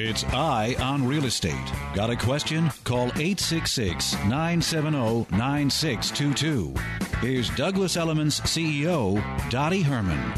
[0.01, 1.73] It's Eye on Real Estate.
[1.93, 2.71] Got a question?
[2.85, 6.73] Call 866 970 9622.
[7.19, 9.21] Here's Douglas Elliman's CEO,
[9.51, 10.35] Dottie Herman.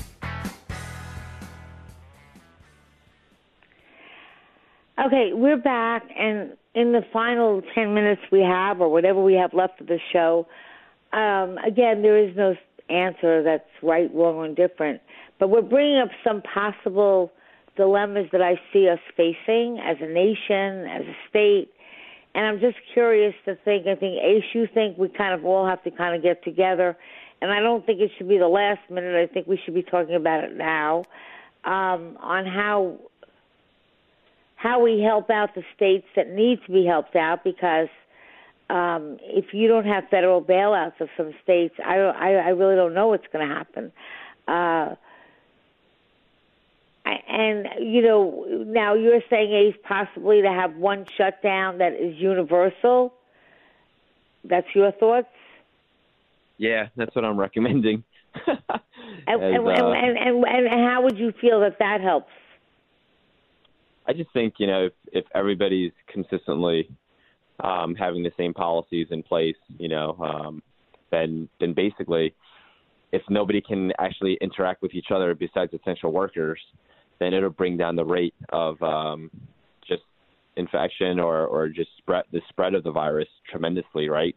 [4.98, 9.52] Okay, we're back, and in the final 10 minutes we have, or whatever we have
[9.52, 10.46] left of the show,
[11.12, 12.56] um, again, there is no
[12.88, 15.02] answer that's right, wrong, or different,
[15.38, 17.30] but we're bringing up some possible
[17.80, 21.70] dilemmas that I see us facing as a nation, as a state.
[22.34, 25.66] And I'm just curious to think, I think, Ace, you think we kind of all
[25.66, 26.96] have to kind of get together.
[27.40, 29.16] And I don't think it should be the last minute.
[29.16, 31.04] I think we should be talking about it now
[31.64, 32.98] um, on how
[34.56, 37.88] how we help out the states that need to be helped out because
[38.68, 42.92] um, if you don't have federal bailouts of some states, I, I, I really don't
[42.92, 43.90] know what's going to happen.
[44.46, 44.96] Uh,
[47.40, 53.14] and you know, now you're saying Ace possibly to have one shutdown that is universal.
[54.44, 55.28] That's your thoughts.
[56.58, 58.04] Yeah, that's what I'm recommending.
[59.26, 62.30] And, As, and, uh, and, and, and, how would you feel that that helps
[64.06, 66.88] I just think you know if if everybody's consistently
[67.62, 70.62] um, having the same policies in place, you know, um,
[71.10, 72.34] then then basically,
[73.12, 76.60] if nobody can actually interact with each other besides essential workers,
[77.20, 79.30] then it'll bring down the rate of um,
[79.86, 80.02] just
[80.56, 84.34] infection or or just spread the spread of the virus tremendously, right?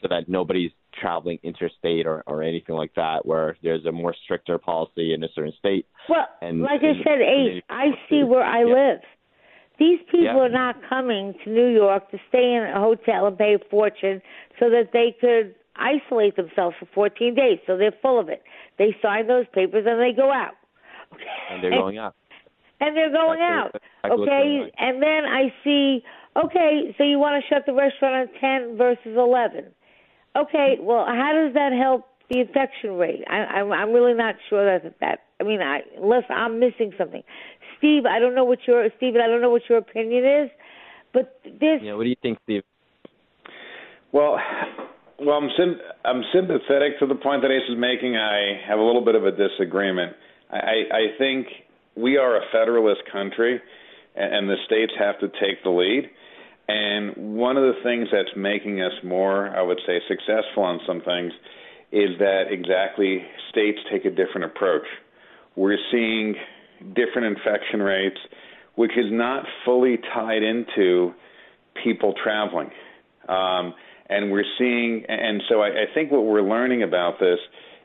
[0.00, 4.58] So that nobody's traveling interstate or, or anything like that, where there's a more stricter
[4.58, 5.86] policy in a certain state.
[6.08, 8.74] Well, and, like and, I said, Ace, I see where I yeah.
[8.74, 9.00] live.
[9.78, 10.38] These people Yeah.
[10.38, 14.20] are not coming to New York to stay in a hotel and pay a fortune
[14.60, 17.58] so that they could isolate themselves for 14 days.
[17.66, 18.42] So they're full of it.
[18.78, 20.54] They sign those papers and they go out.
[21.50, 22.14] and they're going out.
[22.82, 23.70] And they're going out.
[23.74, 24.72] exactly what's going Okay?
[24.78, 26.02] And then I see,
[26.34, 29.70] okay, so you want to shut the restaurant at 10 versus 11.
[30.34, 33.22] Okay, well, how does that help the infection rate?
[33.30, 35.20] I, I'm, I'm really not sure that that.
[35.40, 37.22] I mean, I, unless I'm missing something.
[37.78, 39.20] Steve, I don't know what your Stephen.
[39.20, 40.50] I don't know what your opinion is,
[41.12, 42.62] but there's You know, what do you think, Steve?
[44.12, 44.38] Well,
[45.18, 48.16] well, I'm sym- I'm sympathetic to the point that Ace is making.
[48.16, 50.14] I have a little bit of a disagreement.
[50.50, 51.46] I, I I think
[51.96, 53.60] we are a federalist country,
[54.14, 56.10] and, the states have to take the lead.
[56.68, 61.00] And one of the things that's making us more, I would say, successful on some
[61.00, 61.32] things
[61.90, 64.86] is that exactly states take a different approach.
[65.56, 66.34] We're seeing
[66.94, 68.18] different infection rates,
[68.76, 71.12] which is not fully tied into
[71.82, 72.70] people traveling.
[73.28, 73.74] Um,
[74.08, 77.38] and we're seeing, and so I, I think what we're learning about this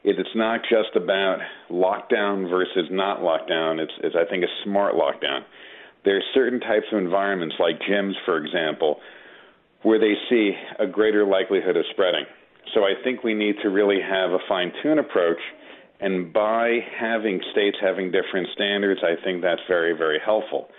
[0.07, 1.39] is it's not just about
[1.69, 3.79] lockdown versus not lockdown.
[3.79, 5.41] It's, it's I think, a smart lockdown.
[6.05, 9.01] There are certain types of environments, like gyms, for example,
[9.83, 12.23] where they see a greater likelihood of spreading.
[12.73, 15.39] So I think we need to really have a fine tune approach.
[15.99, 20.69] And by having states having different standards, I think that's very, very helpful.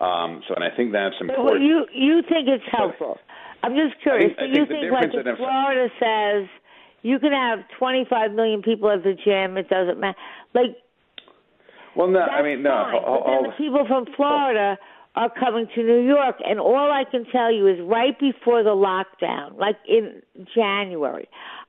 [0.00, 1.46] Um, so, and I think that's important.
[1.46, 3.18] Well, you you think it's helpful.
[3.64, 4.32] I'm just curious.
[4.36, 6.46] I think- I you think think like if Florida says
[7.02, 10.18] you can have 25 million people at the gym, it doesn't matter.
[10.54, 10.76] Like
[11.96, 12.70] well, no, I mean, no.
[12.70, 12.92] fine.
[12.92, 14.78] ho- ho- but then the people from Florida
[15.16, 18.76] are coming to New York, and all I can tell you is right before the
[18.76, 20.20] lockdown, like in
[20.54, 21.26] January,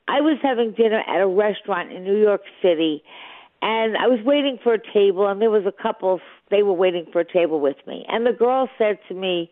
[0.09, 3.03] I was having dinner at a restaurant in New York City,
[3.61, 6.19] and I was waiting for a table, and there was a couple.
[6.51, 9.49] They were waiting for a table with me, and the girl said to me,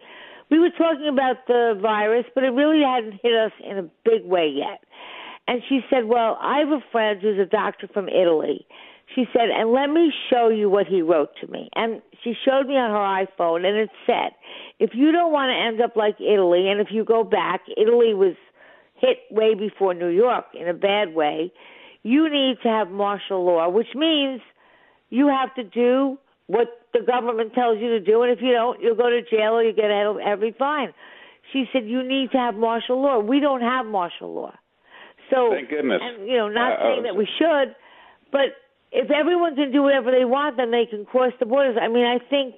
[0.49, 4.25] "We were talking about the virus, but it really hadn't hit us in a big
[4.25, 4.83] way yet."
[5.47, 8.65] And she said, Well, I have a friend who's a doctor from Italy.
[9.13, 11.69] She said, And let me show you what he wrote to me.
[11.75, 14.31] And she showed me on her iPhone, and it said,
[14.79, 18.13] If you don't want to end up like Italy, and if you go back, Italy
[18.13, 18.35] was
[18.95, 21.51] hit way before New York in a bad way,
[22.01, 24.41] you need to have martial law, which means
[25.09, 26.17] you have to do
[26.47, 29.53] what the government tells you to do, and if you don't, you'll go to jail
[29.53, 29.91] or you get
[30.23, 30.93] heavy fine.
[31.53, 33.19] She said, You need to have martial law.
[33.19, 34.53] We don't have martial law.
[35.29, 36.01] So, Thank goodness.
[36.01, 37.75] and you know, not Uh, saying that we should,
[38.31, 38.55] but
[38.91, 41.77] if everyone can do whatever they want, then they can cross the borders.
[41.81, 42.55] I mean, I think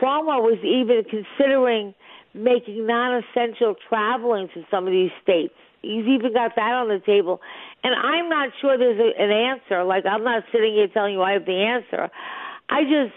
[0.00, 1.94] Cuomo was even considering
[2.34, 5.54] making non-essential traveling to some of these states.
[5.82, 7.40] He's even got that on the table,
[7.82, 9.84] and I'm not sure there's a, an answer.
[9.84, 12.10] Like I'm not sitting here telling you I have the answer.
[12.68, 13.14] I just,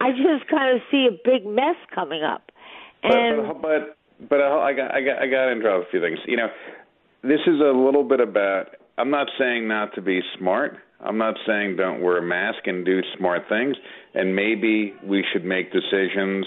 [0.00, 2.50] I just kind of see a big mess coming up,
[3.02, 3.96] and but but
[4.28, 6.18] but I got I got I got to interrupt a few things.
[6.26, 6.48] You know,
[7.26, 8.66] this is a little bit about.
[8.98, 10.78] I'm not saying not to be smart.
[11.00, 13.76] I'm not saying don't wear a mask and do smart things.
[14.14, 16.46] And maybe we should make decisions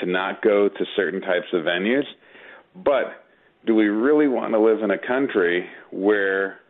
[0.00, 2.04] to not go to certain types of venues.
[2.76, 3.24] But
[3.66, 6.60] do we really want to live in a country where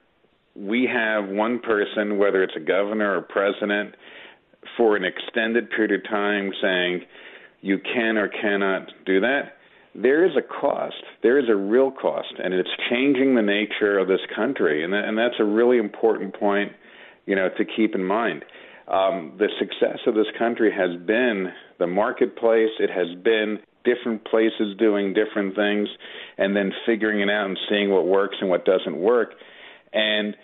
[0.57, 3.95] we have one person, whether it's a governor or president,
[4.77, 7.03] for an extended period of time saying
[7.61, 9.57] you can or cannot do that?
[9.95, 11.03] There is a cost.
[11.23, 15.19] There is a real cost, and it's changing the nature of this country, and and
[15.19, 16.73] that's a really important point,
[17.27, 18.45] you know, to keep in mind.
[18.87, 22.71] Um, the success of this country has been the marketplace.
[22.79, 25.89] It has been different places doing different things,
[26.39, 29.35] and then figuring it out and seeing what works and what doesn't work.
[29.93, 30.37] And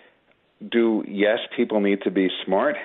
[0.71, 2.75] do yes, people need to be smart?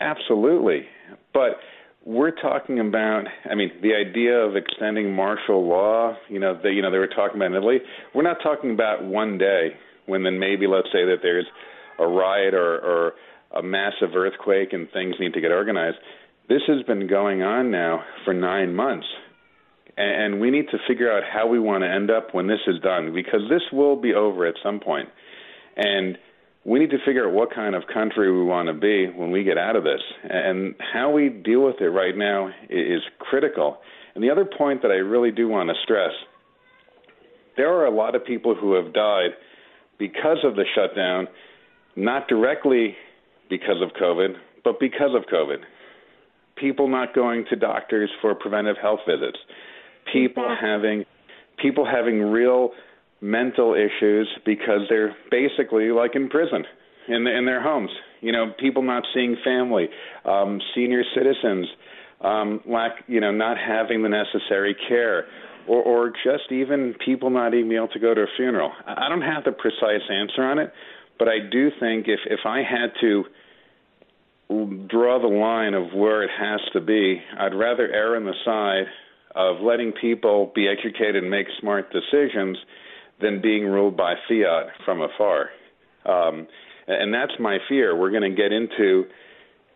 [0.00, 0.86] Absolutely,
[1.32, 1.58] but
[2.06, 6.80] we're talking about i mean the idea of extending martial law you know they you
[6.80, 7.78] know they were talking about in italy.
[8.14, 9.70] We're not talking about one day
[10.06, 11.46] when then maybe let's say that there's
[11.98, 13.12] a riot or or
[13.58, 15.96] a massive earthquake and things need to get organized.
[16.48, 19.06] This has been going on now for 9 months.
[19.96, 22.78] And we need to figure out how we want to end up when this is
[22.82, 25.08] done because this will be over at some point.
[25.76, 26.18] And
[26.66, 29.44] we need to figure out what kind of country we want to be when we
[29.44, 30.00] get out of this.
[30.24, 33.78] And how we deal with it right now is critical.
[34.14, 36.12] And the other point that I really do want to stress
[37.56, 39.30] there are a lot of people who have died
[39.98, 41.26] because of the shutdown,
[41.96, 42.94] not directly
[43.48, 45.58] because of COVID, but because of COVID.
[46.56, 49.38] People not going to doctors for preventive health visits,
[50.12, 51.04] people having
[51.58, 52.70] people having real
[53.26, 56.64] mental issues because they're basically like in prison
[57.08, 57.90] in the, in their homes.
[58.20, 59.88] You know, people not seeing family,
[60.24, 61.66] um, senior citizens,
[62.20, 65.26] um, lack you know not having the necessary care,
[65.68, 68.72] or, or just even people not even able to go to a funeral.
[68.86, 70.72] I don't have the precise answer on it,
[71.18, 73.24] but I do think if if I had to
[74.48, 78.86] draw the line of where it has to be, I'd rather err on the side
[79.34, 82.56] of letting people be educated and make smart decisions
[83.20, 85.50] than being ruled by fiat from afar.
[86.04, 86.46] Um,
[86.86, 87.96] and that's my fear.
[87.96, 89.04] We're going to get into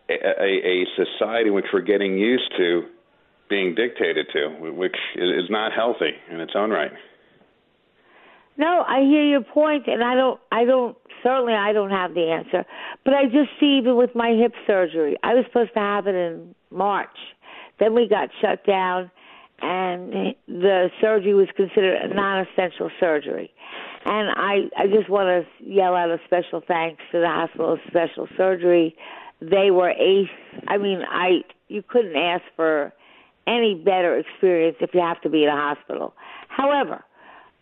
[0.09, 2.83] a, a, a society which we're getting used to
[3.49, 6.91] being dictated to, which is not healthy in its own right.
[8.57, 10.39] No, I hear your point, and I don't.
[10.51, 10.97] I don't.
[11.23, 12.65] Certainly, I don't have the answer.
[13.03, 16.15] But I just see even with my hip surgery, I was supposed to have it
[16.15, 17.09] in March.
[17.79, 19.09] Then we got shut down,
[19.61, 23.51] and the surgery was considered a non-essential surgery.
[24.05, 28.27] And I, I just want to yell out a special thanks to the hospital special
[28.35, 28.95] surgery.
[29.41, 30.29] They were ace.
[30.67, 32.91] I mean, I you couldn't ask for
[33.47, 36.13] any better experience if you have to be in a hospital.
[36.47, 37.03] However,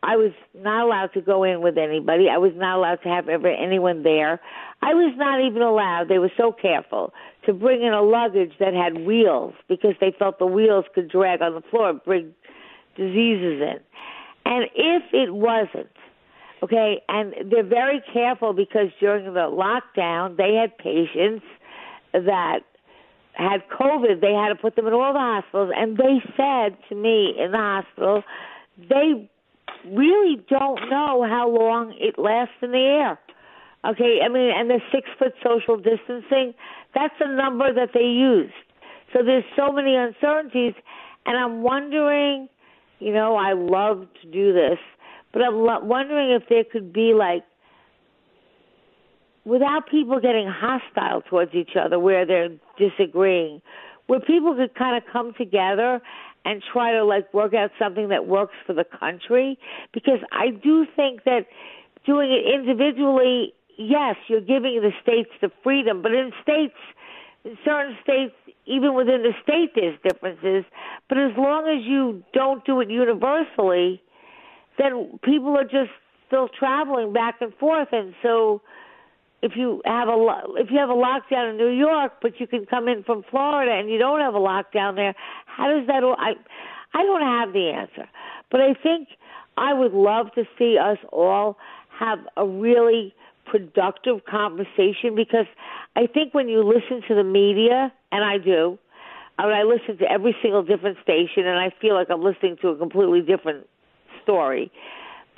[0.01, 2.27] I was not allowed to go in with anybody.
[2.29, 4.39] I was not allowed to have ever anyone there.
[4.81, 6.07] I was not even allowed.
[6.07, 7.13] They were so careful
[7.45, 11.41] to bring in a luggage that had wheels because they felt the wheels could drag
[11.41, 12.33] on the floor and bring
[12.95, 13.79] diseases in.
[14.45, 15.91] And if it wasn't,
[16.63, 21.43] okay, and they're very careful because during the lockdown they had patients
[22.13, 22.59] that
[23.33, 24.21] had COVID.
[24.21, 27.51] They had to put them in all the hospitals, and they said to me in
[27.51, 28.23] the hospital,
[28.89, 29.29] they
[29.85, 33.19] really don't know how long it lasts in the air.
[33.85, 36.53] Okay, I mean, and the six foot social distancing,
[36.93, 38.53] that's a number that they used.
[39.13, 40.73] So there's so many uncertainties,
[41.25, 42.49] and I'm wondering,
[42.99, 44.77] you know, I love to do this,
[45.31, 47.43] but I'm lo- wondering if there could be like,
[49.45, 53.61] without people getting hostile towards each other where they're disagreeing,
[54.07, 56.01] where people could kind of come together
[56.45, 59.57] and try to like work out something that works for the country
[59.93, 61.45] because I do think that
[62.05, 66.75] doing it individually yes, you're giving the states the freedom, but in states,
[67.45, 68.33] in certain states,
[68.65, 70.65] even within the state, there's differences.
[71.07, 74.03] But as long as you don't do it universally,
[74.77, 75.91] then people are just
[76.27, 78.61] still traveling back and forth, and so
[79.41, 82.65] if you have a if you have a lockdown in New York, but you can
[82.65, 85.15] come in from Florida and you don't have a lockdown there,
[85.45, 86.03] how does that?
[86.03, 86.33] I
[86.93, 88.09] I don't have the answer,
[88.51, 89.07] but I think
[89.57, 91.57] I would love to see us all
[91.99, 93.13] have a really
[93.45, 95.45] productive conversation because
[95.95, 98.77] I think when you listen to the media, and I do,
[99.37, 102.57] I mean, I listen to every single different station, and I feel like I'm listening
[102.61, 103.67] to a completely different
[104.23, 104.71] story.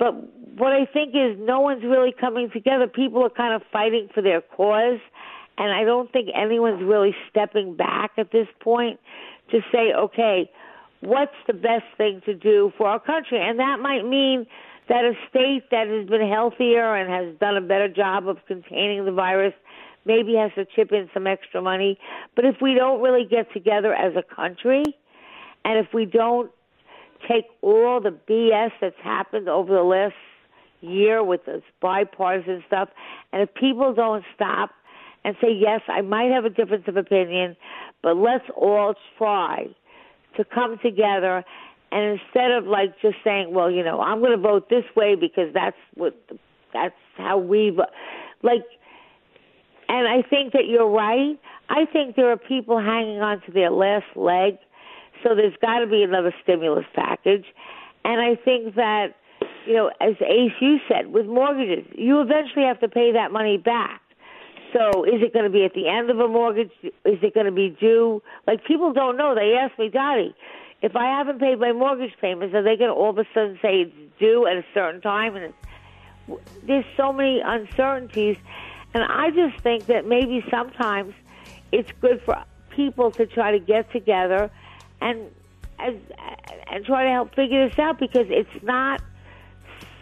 [0.02, 0.14] But
[0.58, 2.88] what I think is no one's really coming together.
[2.88, 4.98] People are kind of fighting for their cause,
[5.56, 8.98] and I don't think anyone's really stepping back at this point
[9.52, 10.50] to say, okay,
[11.02, 13.38] what's the best thing to do for our country?
[13.40, 14.44] And that might mean
[14.88, 19.04] that a state that has been healthier and has done a better job of containing
[19.04, 19.54] the virus
[20.04, 21.96] maybe has to chip in some extra money.
[22.34, 24.82] But if we don't really get together as a country,
[25.64, 26.50] and if we don't
[27.28, 30.14] take all the BS that's happened over the last
[30.80, 32.88] year with this bipartisan stuff,
[33.32, 34.70] and if people don't stop
[35.24, 37.56] and say, yes, I might have a difference of opinion,
[38.02, 39.66] but let's all try
[40.36, 41.44] to come together
[41.92, 45.14] and instead of like just saying, well, you know, I'm going to vote this way
[45.14, 46.18] because that's what
[46.72, 47.78] that's how we
[48.42, 48.64] like
[49.88, 51.38] and I think that you're right.
[51.68, 54.56] I think there are people hanging on to their last leg.
[55.22, 57.44] So there's got to be another stimulus package.
[58.04, 59.14] And I think that,
[59.66, 63.56] you know, as Ace, you said, with mortgages, you eventually have to pay that money
[63.56, 64.00] back.
[64.72, 66.70] So is it going to be at the end of a mortgage?
[66.82, 68.22] Is it going to be due?
[68.46, 69.34] Like people don't know.
[69.34, 70.34] They ask me, Dottie,
[70.80, 73.58] if I haven't paid my mortgage payments, are they going to all of a sudden
[73.62, 75.36] say it's due at a certain time?
[75.36, 75.52] And
[76.66, 78.36] there's so many uncertainties,
[78.94, 81.14] and I just think that maybe sometimes
[81.70, 84.50] it's good for people to try to get together
[85.02, 85.30] and
[85.78, 86.00] and,
[86.70, 89.02] and try to help figure this out because it's not.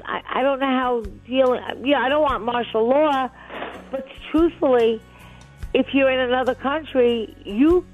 [0.04, 1.62] I, I don't know how dealing.
[1.84, 3.30] Yeah, I don't want martial law,
[3.90, 5.00] but truthfully,
[5.72, 7.86] if you're in another country, you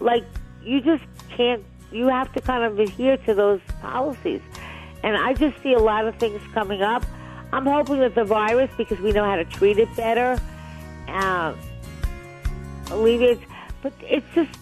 [0.00, 0.24] like
[0.62, 1.04] you just
[1.36, 1.64] can't.
[1.92, 4.40] You have to kind of adhere to those policies,
[5.02, 7.04] and I just see a lot of things coming up.
[7.52, 10.40] I'm hoping that the virus, because we know how to treat it better,
[11.08, 11.54] uh,
[12.90, 13.42] alleviates.
[13.82, 14.56] But it's just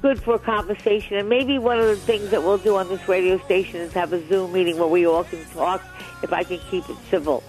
[0.00, 1.16] good for a conversation.
[1.16, 4.12] And maybe one of the things that we'll do on this radio station is have
[4.12, 5.82] a Zoom meeting where we all can talk
[6.22, 7.42] if I can keep it civil.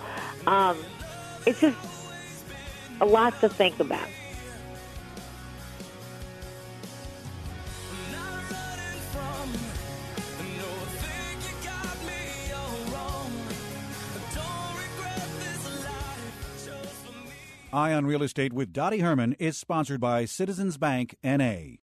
[0.47, 0.78] Um,
[1.45, 1.78] it's just
[2.99, 4.08] a lot to think about.
[17.74, 21.81] Eye on Real Estate with Dottie Herman is sponsored by Citizens Bank NA.